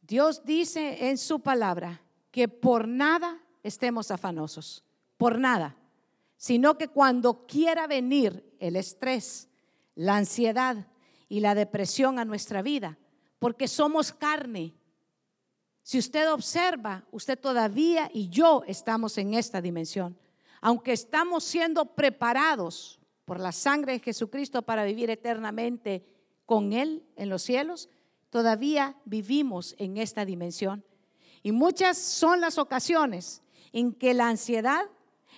Dios 0.00 0.46
dice 0.46 1.10
en 1.10 1.18
su 1.18 1.40
palabra 1.40 2.00
que 2.30 2.48
por 2.48 2.88
nada 2.88 3.40
estemos 3.62 4.10
afanosos, 4.10 4.84
por 5.16 5.38
nada, 5.38 5.76
sino 6.36 6.78
que 6.78 6.88
cuando 6.88 7.46
quiera 7.46 7.86
venir 7.86 8.44
el 8.58 8.76
estrés, 8.76 9.48
la 9.94 10.16
ansiedad 10.16 10.86
y 11.28 11.40
la 11.40 11.54
depresión 11.54 12.18
a 12.18 12.24
nuestra 12.24 12.62
vida, 12.62 12.98
porque 13.38 13.68
somos 13.68 14.12
carne. 14.12 14.74
Si 15.82 15.98
usted 15.98 16.30
observa, 16.30 17.04
usted 17.10 17.38
todavía 17.38 18.10
y 18.12 18.28
yo 18.28 18.62
estamos 18.66 19.18
en 19.18 19.34
esta 19.34 19.60
dimensión. 19.60 20.18
Aunque 20.60 20.92
estamos 20.92 21.44
siendo 21.44 21.94
preparados 21.94 23.00
por 23.24 23.40
la 23.40 23.52
sangre 23.52 23.92
de 23.94 24.00
Jesucristo 24.00 24.62
para 24.62 24.84
vivir 24.84 25.10
eternamente 25.10 26.04
con 26.46 26.72
Él 26.72 27.04
en 27.16 27.28
los 27.28 27.42
cielos, 27.42 27.88
todavía 28.30 28.96
vivimos 29.04 29.74
en 29.78 29.96
esta 29.96 30.24
dimensión. 30.24 30.84
Y 31.48 31.52
muchas 31.52 31.96
son 31.96 32.42
las 32.42 32.58
ocasiones 32.58 33.40
en 33.72 33.94
que 33.94 34.12
la 34.12 34.28
ansiedad, 34.28 34.82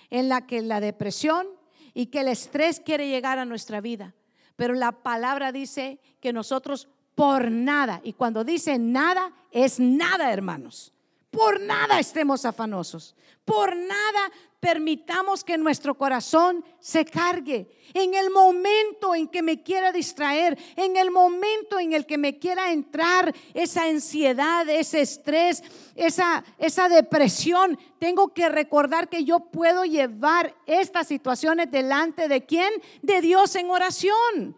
en 0.09 0.27
la 0.27 0.45
que 0.45 0.61
la 0.61 0.81
depresión 0.81 1.47
y 1.93 2.07
que 2.07 2.19
el 2.19 2.27
estrés 2.27 2.81
quiere 2.81 3.07
llegar 3.07 3.39
a 3.39 3.45
nuestra 3.45 3.79
vida. 3.79 4.13
Pero 4.57 4.73
la 4.73 4.91
palabra 4.91 5.53
dice 5.53 6.01
que 6.19 6.33
nosotros 6.33 6.89
por 7.15 7.49
nada, 7.49 8.01
y 8.03 8.11
cuando 8.11 8.43
dice 8.43 8.77
nada, 8.77 9.31
es 9.51 9.79
nada, 9.79 10.33
hermanos. 10.33 10.91
Por 11.31 11.61
nada 11.61 11.99
estemos 11.99 12.45
afanosos. 12.45 13.15
Por 13.45 13.75
nada 13.75 14.31
permitamos 14.59 15.43
que 15.43 15.57
nuestro 15.57 15.95
corazón 15.95 16.63
se 16.79 17.05
cargue. 17.05 17.67
En 17.93 18.13
el 18.13 18.29
momento 18.29 19.15
en 19.15 19.27
que 19.27 19.41
me 19.41 19.63
quiera 19.63 19.91
distraer, 19.91 20.57
en 20.75 20.97
el 20.97 21.09
momento 21.09 21.79
en 21.79 21.93
el 21.93 22.05
que 22.05 22.17
me 22.17 22.37
quiera 22.37 22.71
entrar 22.71 23.33
esa 23.53 23.85
ansiedad, 23.85 24.69
ese 24.69 25.01
estrés, 25.01 25.63
esa, 25.95 26.43
esa 26.59 26.89
depresión, 26.89 27.79
tengo 27.97 28.33
que 28.33 28.47
recordar 28.49 29.09
que 29.09 29.23
yo 29.23 29.39
puedo 29.39 29.83
llevar 29.83 30.53
estas 30.67 31.07
situaciones 31.07 31.71
delante 31.71 32.27
de 32.27 32.45
quién? 32.45 32.71
De 33.01 33.21
Dios 33.21 33.55
en 33.55 33.71
oración. 33.71 34.55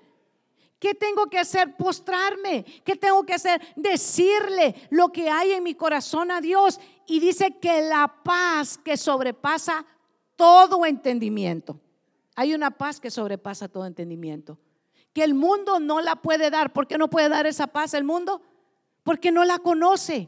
¿Qué 0.83 0.93
tengo 0.93 1.27
que 1.27 1.39
hacer? 1.39 1.77
Postrarme. 1.77 2.65
¿Qué 2.83 2.97
tengo 2.97 3.23
que 3.23 3.33
hacer? 3.33 3.61
Decirle 3.73 4.75
lo 4.89 5.13
que 5.13 5.29
hay 5.29 5.53
en 5.53 5.63
mi 5.63 5.75
corazón 5.75 6.29
a 6.29 6.41
Dios. 6.41 6.77
Y 7.07 7.21
dice 7.21 7.57
que 7.57 7.83
la 7.83 8.15
paz 8.21 8.77
que 8.77 8.97
sobrepasa 8.97 9.85
todo 10.35 10.85
entendimiento. 10.85 11.79
Hay 12.35 12.53
una 12.53 12.69
paz 12.69 12.99
que 12.99 13.11
sobrepasa 13.11 13.69
todo 13.69 13.85
entendimiento. 13.85 14.59
Que 15.13 15.23
el 15.23 15.35
mundo 15.35 15.79
no 15.79 16.01
la 16.01 16.17
puede 16.17 16.49
dar. 16.49 16.73
¿Por 16.73 16.85
qué 16.85 16.97
no 16.97 17.09
puede 17.09 17.29
dar 17.29 17.47
esa 17.47 17.67
paz 17.67 17.93
el 17.93 18.03
mundo? 18.03 18.41
Porque 19.03 19.31
no 19.31 19.45
la 19.45 19.59
conoce. 19.59 20.27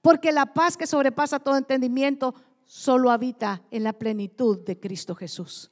Porque 0.00 0.32
la 0.32 0.54
paz 0.54 0.78
que 0.78 0.86
sobrepasa 0.86 1.38
todo 1.38 1.58
entendimiento 1.58 2.34
solo 2.64 3.10
habita 3.10 3.60
en 3.70 3.84
la 3.84 3.92
plenitud 3.92 4.58
de 4.60 4.80
Cristo 4.80 5.14
Jesús. 5.14 5.70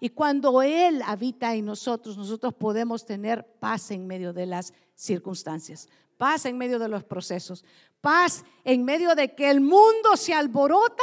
Y 0.00 0.10
cuando 0.10 0.62
Él 0.62 1.02
habita 1.04 1.54
en 1.54 1.66
nosotros, 1.66 2.16
nosotros 2.16 2.54
podemos 2.54 3.06
tener 3.06 3.46
paz 3.58 3.90
en 3.90 4.06
medio 4.06 4.32
de 4.32 4.46
las 4.46 4.72
circunstancias, 4.94 5.88
paz 6.16 6.46
en 6.46 6.58
medio 6.58 6.78
de 6.78 6.88
los 6.88 7.04
procesos, 7.04 7.64
paz 8.00 8.44
en 8.64 8.84
medio 8.84 9.14
de 9.14 9.34
que 9.34 9.50
el 9.50 9.60
mundo 9.60 10.16
se 10.16 10.34
alborota 10.34 11.02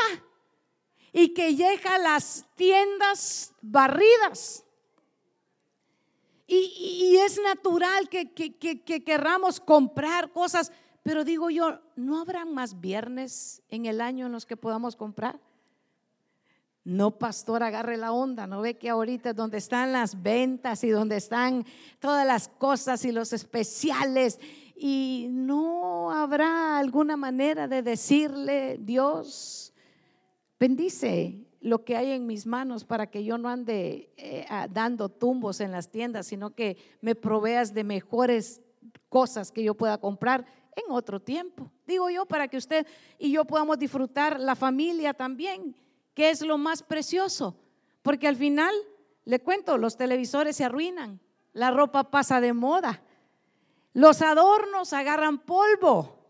y 1.11 1.33
que 1.33 1.55
llega 1.55 1.97
las 1.97 2.45
tiendas 2.55 3.53
barridas. 3.61 4.65
Y, 6.47 7.15
es 7.17 7.39
natural 7.41 8.09
que, 8.09 8.33
que, 8.33 8.57
que 8.57 9.03
querramos 9.03 9.61
comprar 9.61 10.31
cosas, 10.33 10.71
pero 11.01 11.23
digo 11.23 11.49
yo, 11.49 11.79
¿no 11.95 12.19
habrá 12.19 12.43
más 12.43 12.81
viernes 12.81 13.61
en 13.69 13.85
el 13.85 14.01
año 14.01 14.25
en 14.25 14.33
los 14.33 14.45
que 14.45 14.57
podamos 14.57 14.97
comprar? 14.97 15.39
No, 16.83 17.11
pastor, 17.11 17.61
agarre 17.61 17.95
la 17.95 18.11
onda. 18.11 18.47
No 18.47 18.61
ve 18.61 18.77
que 18.77 18.89
ahorita 18.89 19.33
donde 19.33 19.59
están 19.59 19.91
las 19.91 20.21
ventas 20.21 20.83
y 20.83 20.89
donde 20.89 21.17
están 21.17 21.63
todas 21.99 22.25
las 22.25 22.47
cosas 22.47 23.05
y 23.05 23.11
los 23.11 23.33
especiales. 23.33 24.39
Y 24.75 25.27
no 25.29 26.11
habrá 26.11 26.79
alguna 26.79 27.17
manera 27.17 27.67
de 27.67 27.83
decirle, 27.83 28.79
Dios, 28.81 29.73
bendice 30.59 31.45
lo 31.59 31.85
que 31.85 31.95
hay 31.95 32.11
en 32.11 32.25
mis 32.25 32.47
manos 32.47 32.83
para 32.83 33.05
que 33.05 33.23
yo 33.23 33.37
no 33.37 33.47
ande 33.47 34.11
eh, 34.17 34.47
dando 34.71 35.09
tumbos 35.09 35.61
en 35.61 35.71
las 35.71 35.91
tiendas, 35.91 36.25
sino 36.25 36.55
que 36.55 36.77
me 36.99 37.13
proveas 37.13 37.75
de 37.75 37.83
mejores 37.83 38.59
cosas 39.07 39.51
que 39.51 39.61
yo 39.61 39.75
pueda 39.75 39.99
comprar 39.99 40.47
en 40.75 40.91
otro 40.91 41.19
tiempo. 41.19 41.71
Digo 41.85 42.09
yo, 42.09 42.25
para 42.25 42.47
que 42.47 42.57
usted 42.57 42.87
y 43.19 43.31
yo 43.31 43.45
podamos 43.45 43.77
disfrutar 43.77 44.39
la 44.39 44.55
familia 44.55 45.13
también 45.13 45.75
¿Qué 46.13 46.29
es 46.29 46.41
lo 46.41 46.57
más 46.57 46.83
precioso? 46.83 47.55
Porque 48.01 48.27
al 48.27 48.35
final, 48.35 48.73
le 49.25 49.39
cuento, 49.39 49.77
los 49.77 49.97
televisores 49.97 50.55
se 50.55 50.65
arruinan, 50.65 51.19
la 51.53 51.71
ropa 51.71 52.09
pasa 52.11 52.41
de 52.41 52.53
moda, 52.53 53.01
los 53.93 54.21
adornos 54.21 54.93
agarran 54.93 55.39
polvo, 55.39 56.21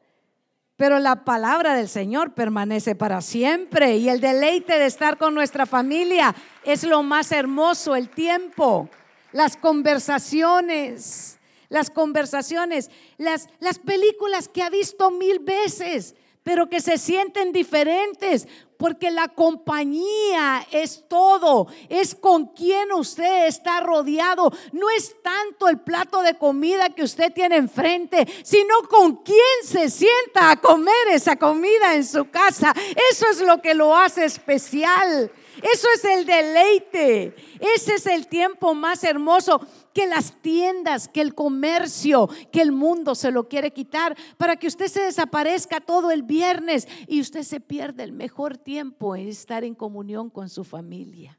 pero 0.76 1.00
la 1.00 1.24
palabra 1.24 1.76
del 1.76 1.88
Señor 1.88 2.34
permanece 2.34 2.96
para 2.96 3.22
siempre 3.22 3.98
y 3.98 4.10
el 4.10 4.20
deleite 4.20 4.80
de 4.80 4.88
estar 4.88 5.18
con 5.18 5.36
nuestra 5.36 5.66
familia 5.66 6.34
es 6.64 6.84
lo 6.84 7.04
más 7.04 7.32
hermoso, 7.32 7.96
el 7.96 8.10
tiempo, 8.10 8.90
las 9.32 9.58
conversaciones, 9.58 11.40
las 11.70 11.90
conversaciones, 11.92 12.90
las, 13.18 13.48
las 13.60 13.78
películas 13.78 14.48
que 14.48 14.64
ha 14.64 14.70
visto 14.70 15.12
mil 15.12 15.40
veces, 15.40 16.16
pero 16.44 16.70
que 16.70 16.82
se 16.82 16.98
sienten 16.98 17.52
diferentes 17.52 18.48
porque 18.82 19.12
la 19.12 19.28
compañía 19.28 20.66
es 20.72 21.04
todo, 21.08 21.68
es 21.88 22.16
con 22.16 22.48
quien 22.48 22.92
usted 22.94 23.46
está 23.46 23.80
rodeado. 23.80 24.52
No 24.72 24.90
es 24.90 25.22
tanto 25.22 25.68
el 25.68 25.80
plato 25.82 26.24
de 26.24 26.36
comida 26.36 26.90
que 26.90 27.04
usted 27.04 27.32
tiene 27.32 27.58
enfrente, 27.58 28.28
sino 28.44 28.74
con 28.90 29.18
quién 29.18 29.38
se 29.64 29.88
sienta 29.92 30.50
a 30.50 30.60
comer 30.60 31.10
esa 31.12 31.36
comida 31.36 31.94
en 31.94 32.04
su 32.04 32.32
casa. 32.32 32.74
Eso 33.12 33.28
es 33.30 33.42
lo 33.42 33.62
que 33.62 33.76
lo 33.76 33.96
hace 33.96 34.26
especial. 34.26 35.32
Eso 35.62 35.88
es 35.96 36.06
el 36.06 36.26
deleite. 36.26 37.36
Ese 37.60 37.96
es 37.96 38.06
el 38.08 38.28
tiempo 38.28 38.74
más 38.74 39.04
hermoso 39.04 39.62
que 39.94 40.08
las 40.08 40.42
tiendas, 40.42 41.08
que 41.08 41.22
el 41.22 41.36
comercio, 41.36 42.30
que 42.52 42.62
el 42.62 42.72
mundo 42.72 43.16
se 43.16 43.32
lo 43.32 43.48
quiere 43.48 43.72
quitar 43.72 44.18
para 44.38 44.56
que 44.56 44.68
usted 44.68 44.88
se 44.88 45.02
desaparezca 45.02 45.82
todo 45.82 46.12
el 46.12 46.24
viernes 46.24 46.88
y 47.08 47.22
usted 47.22 47.44
se 47.44 47.60
pierde 47.60 48.04
el 48.04 48.14
mejor 48.14 48.58
tiempo 48.58 49.16
en 49.16 49.28
estar 49.28 49.64
en 49.64 49.76
comunión 49.76 50.30
con 50.30 50.50
su 50.50 50.64
familia. 50.64 51.38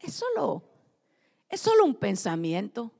Es 0.00 0.14
solo, 0.14 0.62
es 1.48 1.60
solo 1.60 1.84
un 1.84 1.94
pensamiento, 1.94 2.90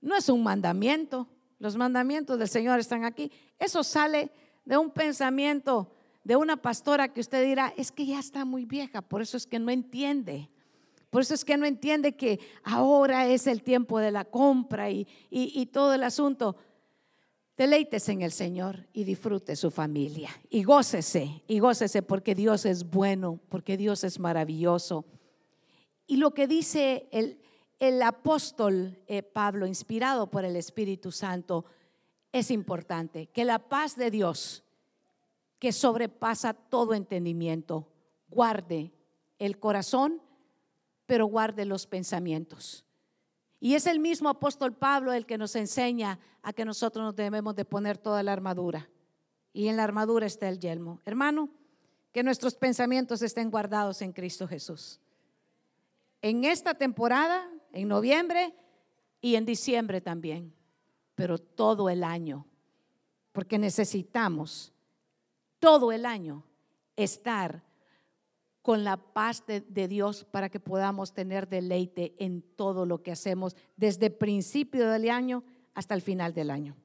no 0.00 0.16
es 0.16 0.28
un 0.28 0.42
mandamiento. 0.42 1.28
Los 1.58 1.76
mandamientos 1.76 2.38
del 2.38 2.48
Señor 2.48 2.80
están 2.80 3.04
aquí. 3.04 3.30
Eso 3.58 3.84
sale 3.84 4.30
de 4.64 4.78
un 4.78 4.90
pensamiento 4.90 5.92
de 6.24 6.36
una 6.36 6.56
pastora 6.56 7.12
que 7.12 7.20
usted 7.20 7.44
dirá, 7.44 7.72
es 7.76 7.92
que 7.92 8.06
ya 8.06 8.18
está 8.18 8.44
muy 8.44 8.64
vieja, 8.64 9.02
por 9.02 9.22
eso 9.22 9.36
es 9.36 9.46
que 9.46 9.58
no 9.58 9.70
entiende. 9.70 10.50
Por 11.10 11.22
eso 11.22 11.34
es 11.34 11.44
que 11.44 11.56
no 11.56 11.66
entiende 11.66 12.14
que 12.14 12.38
ahora 12.62 13.26
es 13.26 13.48
el 13.48 13.62
tiempo 13.62 13.98
de 13.98 14.12
la 14.12 14.24
compra 14.24 14.90
y, 14.90 15.08
y, 15.28 15.66
todo 15.66 15.92
el 15.92 16.04
asunto. 16.04 16.56
Deleítese 17.56 18.12
en 18.12 18.22
el 18.22 18.30
Señor 18.30 18.86
y 18.92 19.02
disfrute 19.02 19.56
su 19.56 19.72
familia. 19.72 20.30
Y 20.48 20.62
gócese, 20.62 21.42
y 21.48 21.58
gócese 21.58 22.02
porque 22.02 22.36
Dios 22.36 22.64
es 22.64 22.88
bueno, 22.88 23.40
porque 23.48 23.76
Dios 23.76 24.04
es 24.04 24.20
maravilloso. 24.20 25.04
Y 26.06 26.16
lo 26.16 26.32
que 26.32 26.46
dice 26.46 27.08
el, 27.10 27.40
el 27.80 28.00
apóstol 28.02 28.98
eh, 29.08 29.24
Pablo, 29.24 29.66
inspirado 29.66 30.30
por 30.30 30.44
el 30.44 30.54
Espíritu 30.54 31.10
Santo, 31.10 31.64
es 32.30 32.52
importante. 32.52 33.26
Que 33.26 33.44
la 33.44 33.58
paz 33.58 33.96
de 33.96 34.12
Dios, 34.12 34.62
que 35.60 35.70
sobrepasa 35.70 36.54
todo 36.54 36.94
entendimiento, 36.94 37.86
guarde 38.28 38.92
el 39.38 39.60
corazón 39.60 40.20
pero 41.10 41.26
guarde 41.26 41.64
los 41.64 41.88
pensamientos. 41.88 42.84
Y 43.58 43.74
es 43.74 43.88
el 43.88 43.98
mismo 43.98 44.28
apóstol 44.28 44.76
Pablo 44.76 45.12
el 45.12 45.26
que 45.26 45.38
nos 45.38 45.56
enseña 45.56 46.20
a 46.40 46.52
que 46.52 46.64
nosotros 46.64 47.04
nos 47.04 47.16
debemos 47.16 47.56
de 47.56 47.64
poner 47.64 47.98
toda 47.98 48.22
la 48.22 48.32
armadura. 48.32 48.88
Y 49.52 49.66
en 49.66 49.76
la 49.76 49.82
armadura 49.82 50.24
está 50.26 50.48
el 50.48 50.60
yelmo. 50.60 51.00
Hermano, 51.04 51.50
que 52.12 52.22
nuestros 52.22 52.54
pensamientos 52.54 53.22
estén 53.22 53.50
guardados 53.50 54.02
en 54.02 54.12
Cristo 54.12 54.46
Jesús. 54.46 55.00
En 56.22 56.44
esta 56.44 56.74
temporada 56.74 57.50
en 57.72 57.88
noviembre 57.88 58.54
y 59.20 59.34
en 59.34 59.44
diciembre 59.44 60.00
también, 60.00 60.54
pero 61.16 61.38
todo 61.38 61.90
el 61.90 62.04
año, 62.04 62.46
porque 63.32 63.58
necesitamos 63.58 64.72
todo 65.60 65.92
el 65.92 66.04
año 66.04 66.44
estar 66.96 67.62
con 68.62 68.84
la 68.84 68.96
paz 68.96 69.44
de, 69.46 69.88
Dios 69.88 70.24
para 70.24 70.48
que 70.48 70.60
podamos 70.60 71.12
tener 71.12 71.48
deleite 71.48 72.14
en 72.18 72.42
todo 72.42 72.84
lo 72.84 73.02
que 73.02 73.12
hacemos 73.12 73.56
desde 73.76 74.06
el 74.06 74.14
principio 74.14 74.90
del 74.90 75.08
año 75.08 75.44
hasta 75.74 75.94
el 75.94 76.02
final 76.02 76.34
del 76.34 76.50
año. 76.50 76.76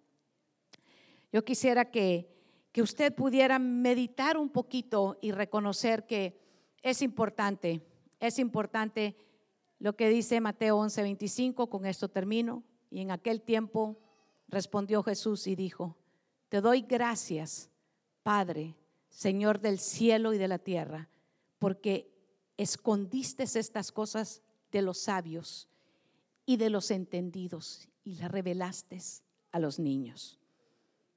Yo 1.33 1.43
quisiera 1.43 1.91
que, 1.91 2.29
que 2.71 2.81
usted 2.81 3.13
pudiera 3.13 3.59
meditar 3.59 4.37
un 4.37 4.49
poquito 4.49 5.17
y 5.21 5.31
reconocer 5.31 6.05
que 6.05 6.39
es 6.81 7.01
importante, 7.01 7.81
es 8.19 8.39
importante 8.39 9.17
lo 9.79 9.95
que 9.95 10.07
dice 10.07 10.39
Mateo 10.39 10.79
11:25, 10.79 11.67
con 11.67 11.85
esto 11.85 12.07
termino, 12.07 12.63
y 12.89 13.01
en 13.01 13.11
aquel 13.11 13.41
tiempo 13.41 13.97
respondió 14.47 15.03
Jesús 15.03 15.47
y 15.47 15.55
dijo, 15.55 15.97
te 16.47 16.61
doy 16.61 16.81
gracias, 16.81 17.69
Padre, 18.25 18.73
Señor 19.07 19.59
del 19.61 19.77
cielo 19.77 20.33
y 20.33 20.39
de 20.39 20.47
la 20.47 20.57
tierra 20.57 21.11
porque 21.59 22.11
escondiste 22.57 23.43
estas 23.43 23.91
cosas 23.91 24.41
de 24.71 24.81
los 24.81 24.97
sabios 24.97 25.69
y 26.43 26.57
de 26.57 26.71
los 26.71 26.89
entendidos 26.89 27.87
y 28.03 28.15
las 28.15 28.31
revelaste 28.31 28.99
a 29.51 29.59
los 29.59 29.77
niños. 29.77 30.39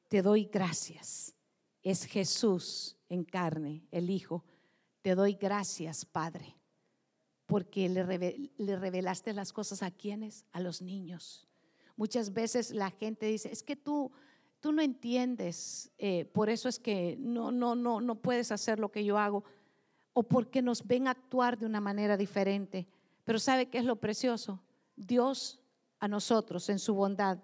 Te 0.09 0.21
doy 0.21 0.51
gracias. 0.53 1.35
Es 1.83 2.05
Jesús 2.05 2.99
en 3.09 3.25
carne, 3.25 3.87
el 3.91 4.11
Hijo. 4.11 4.45
Te 5.01 5.15
doy 5.15 5.33
gracias, 5.33 6.05
Padre, 6.05 6.57
porque 7.47 7.89
le, 7.89 8.77
revelaste 8.77 9.33
las 9.33 9.55
cosas 9.55 9.83
a 9.83 9.91
quienes, 9.91 10.45
a 10.53 10.61
los 10.61 10.83
niños. 10.83 11.49
Muchas 11.97 12.35
veces 12.35 12.71
la 12.71 12.91
gente 12.91 13.25
dice, 13.25 13.51
es 13.51 13.63
que 13.63 13.77
tú, 13.77 14.13
tú 14.61 14.73
no 14.73 14.83
entiendes, 14.83 15.91
eh, 15.99 16.25
por 16.27 16.51
eso 16.51 16.69
es 16.69 16.79
que 16.79 17.17
no, 17.19 17.53
no, 17.53 17.75
no, 17.75 18.01
no 18.01 18.15
puedes 18.17 18.53
hacer 18.53 18.79
lo 18.79 18.91
que 18.91 19.05
yo 19.05 19.19
hago 19.19 19.45
o 20.13 20.23
porque 20.25 20.63
nos 20.63 20.87
ven 20.87 21.07
actuar 21.07 21.59
de 21.59 21.67
una 21.67 21.81
manera 21.81 22.17
diferente. 22.17 22.89
Pero 23.25 23.39
¿sabe 23.39 23.67
qué 23.67 23.79
es 23.79 23.85
lo 23.85 23.97
precioso? 23.97 24.61
Dios 24.97 25.61
a 26.01 26.09
nosotros 26.09 26.69
en 26.69 26.79
su 26.79 26.95
bondad, 26.95 27.39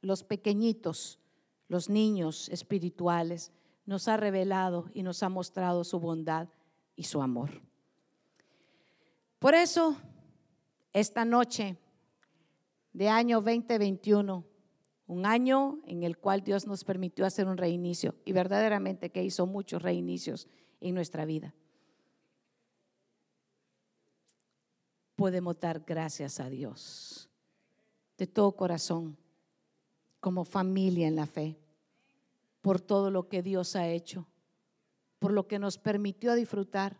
los 0.00 0.24
pequeñitos, 0.24 1.20
los 1.68 1.88
niños 1.88 2.48
espirituales, 2.48 3.52
nos 3.84 4.08
ha 4.08 4.16
revelado 4.16 4.90
y 4.92 5.02
nos 5.02 5.22
ha 5.22 5.28
mostrado 5.28 5.84
su 5.84 6.00
bondad 6.00 6.48
y 6.96 7.04
su 7.04 7.22
amor. 7.22 7.62
Por 9.38 9.54
eso, 9.54 9.96
esta 10.92 11.24
noche 11.24 11.76
de 12.92 13.08
año 13.08 13.40
2021, 13.40 14.44
un 15.06 15.26
año 15.26 15.78
en 15.86 16.02
el 16.02 16.18
cual 16.18 16.42
Dios 16.42 16.66
nos 16.66 16.84
permitió 16.84 17.26
hacer 17.26 17.46
un 17.46 17.56
reinicio 17.56 18.14
y 18.24 18.32
verdaderamente 18.32 19.10
que 19.10 19.22
hizo 19.22 19.46
muchos 19.46 19.82
reinicios 19.82 20.48
en 20.80 20.94
nuestra 20.94 21.24
vida. 21.24 21.54
podemos 25.16 25.58
dar 25.58 25.80
gracias 25.80 26.38
a 26.38 26.48
Dios 26.48 27.28
de 28.18 28.26
todo 28.26 28.52
corazón, 28.52 29.16
como 30.20 30.44
familia 30.44 31.08
en 31.08 31.16
la 31.16 31.26
fe, 31.26 31.58
por 32.62 32.80
todo 32.80 33.10
lo 33.10 33.28
que 33.28 33.42
Dios 33.42 33.76
ha 33.76 33.88
hecho, 33.88 34.26
por 35.18 35.32
lo 35.32 35.46
que 35.46 35.58
nos 35.58 35.78
permitió 35.78 36.34
disfrutar. 36.34 36.98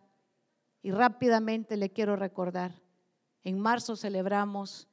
Y 0.83 0.91
rápidamente 0.91 1.77
le 1.77 1.91
quiero 1.91 2.17
recordar, 2.17 2.83
en 3.45 3.59
marzo 3.59 3.97
celebramos 3.97 4.89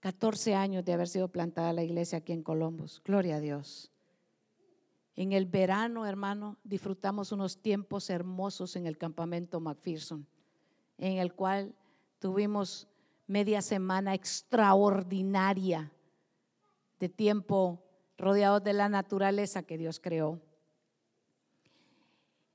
14 0.00 0.54
años 0.54 0.84
de 0.84 0.92
haber 0.92 1.08
sido 1.08 1.28
plantada 1.28 1.72
la 1.72 1.82
iglesia 1.82 2.18
aquí 2.18 2.32
en 2.32 2.42
Columbus. 2.42 3.02
Gloria 3.04 3.36
a 3.36 3.40
Dios. 3.40 3.90
En 5.16 5.32
el 5.32 5.46
verano, 5.46 6.06
hermano, 6.06 6.58
disfrutamos 6.64 7.32
unos 7.32 7.60
tiempos 7.60 8.10
hermosos 8.10 8.76
en 8.76 8.86
el 8.86 8.96
campamento 8.96 9.60
McPherson, 9.60 10.26
en 10.96 11.18
el 11.18 11.34
cual 11.34 11.74
Tuvimos 12.20 12.86
media 13.26 13.62
semana 13.62 14.12
extraordinaria 14.12 15.90
de 17.00 17.08
tiempo 17.08 17.82
rodeados 18.18 18.62
de 18.62 18.74
la 18.74 18.90
naturaleza 18.90 19.62
que 19.62 19.78
Dios 19.78 19.98
creó. 20.00 20.38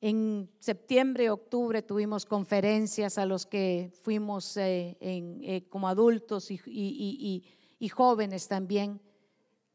En 0.08 0.52
septiembre, 0.60 1.32
octubre 1.32 1.82
tuvimos 1.82 2.28
conferencias 2.28 3.18
a 3.18 3.26
los 3.26 3.48
que 3.48 3.92
fuimos 4.04 4.56
eh, 4.56 4.96
eh, 5.02 5.66
como 5.68 5.88
adultos 5.88 6.52
y, 6.52 7.44
y 7.80 7.90
jóvenes 7.90 8.48
también. 8.48 9.02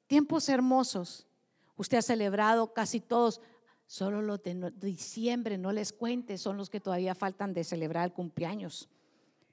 Tiempos 0.06 0.48
hermosos. 0.48 1.26
Usted 1.74 1.98
ha 1.98 2.02
celebrado 2.02 2.72
casi 2.72 3.00
todos, 3.00 3.40
solo 3.86 4.22
los 4.22 4.40
de 4.40 4.70
diciembre, 4.76 5.58
no 5.58 5.72
les 5.72 5.92
cuente, 5.92 6.38
son 6.38 6.56
los 6.56 6.70
que 6.70 6.78
todavía 6.78 7.16
faltan 7.16 7.52
de 7.52 7.64
celebrar 7.64 8.04
el 8.04 8.12
cumpleaños. 8.12 8.88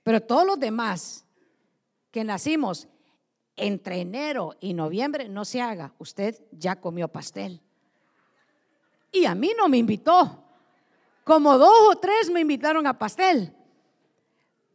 Pero 0.03 0.21
todos 0.21 0.45
los 0.45 0.59
demás 0.59 1.25
que 2.11 2.23
nacimos 2.23 2.87
entre 3.55 4.01
enero 4.01 4.53
y 4.59 4.75
noviembre, 4.75 5.27
no 5.27 5.43
se 5.43 5.59
haga, 5.59 5.95
usted 5.97 6.39
ya 6.51 6.79
comió 6.79 7.07
pastel. 7.07 7.63
Y 9.11 9.25
a 9.25 9.33
mí 9.33 9.53
no 9.57 9.67
me 9.69 9.79
invitó. 9.79 10.43
Como 11.27 11.57
dos 11.57 11.91
o 11.91 11.95
tres 11.97 12.31
me 12.31 12.39
invitaron 12.39 12.87
a 12.87 12.97
pastel. 12.97 13.53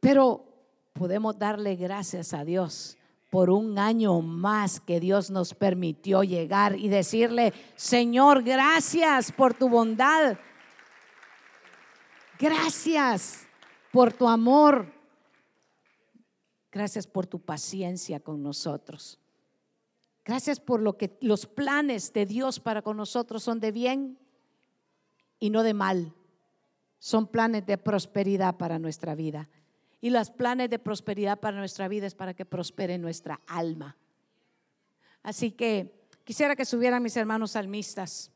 Pero 0.01 0.45
podemos 0.93 1.39
darle 1.39 1.77
gracias 1.77 2.35
a 2.35 2.45
Dios 2.45 2.99
por 3.31 3.49
un 3.49 3.79
año 3.79 4.21
más 4.21 4.79
que 4.79 5.01
Dios 5.01 5.31
nos 5.31 5.55
permitió 5.55 6.23
llegar 6.23 6.79
y 6.79 6.91
decirle, 6.91 7.55
Señor, 7.75 8.43
gracias 8.43 9.33
por 9.33 9.55
tu 9.55 9.71
bondad. 9.71 10.37
Gracias 12.39 13.47
por 13.91 14.13
tu 14.13 14.29
amor. 14.29 14.93
Gracias 16.71 17.07
por 17.07 17.27
tu 17.27 17.41
paciencia 17.41 18.21
con 18.21 18.43
nosotros. 18.43 19.19
Gracias 20.23 20.61
por 20.61 20.83
lo 20.83 20.99
que 20.99 21.17
los 21.23 21.47
planes 21.47 22.13
de 22.13 22.27
Dios 22.27 22.61
para 22.61 22.83
con 22.83 22.99
nosotros 22.99 23.43
son 23.43 23.59
de 23.59 23.73
bien 23.73 24.19
y 25.39 25.49
no 25.49 25.63
de 25.63 25.73
mal. 25.73 26.15
Son 27.03 27.27
planes 27.27 27.67
de 27.67 27.79
prosperidad 27.79 28.59
para 28.59 28.79
nuestra 28.79 29.17
vida. 29.17 29.49
Y 30.01 30.11
los 30.11 30.31
planes 30.31 30.71
de 30.71 30.79
prosperidad 30.79 31.41
para 31.41 31.57
nuestra 31.57 31.89
vida 31.89 32.07
es 32.07 32.15
para 32.15 32.33
que 32.33 32.45
prospere 32.45 32.97
nuestra 32.97 33.41
alma. 33.49 33.97
Así 35.25 35.51
que 35.51 36.07
quisiera 36.23 36.55
que 36.55 36.65
subieran 36.65 37.03
mis 37.03 37.17
hermanos 37.17 37.51
salmistas. 37.51 38.31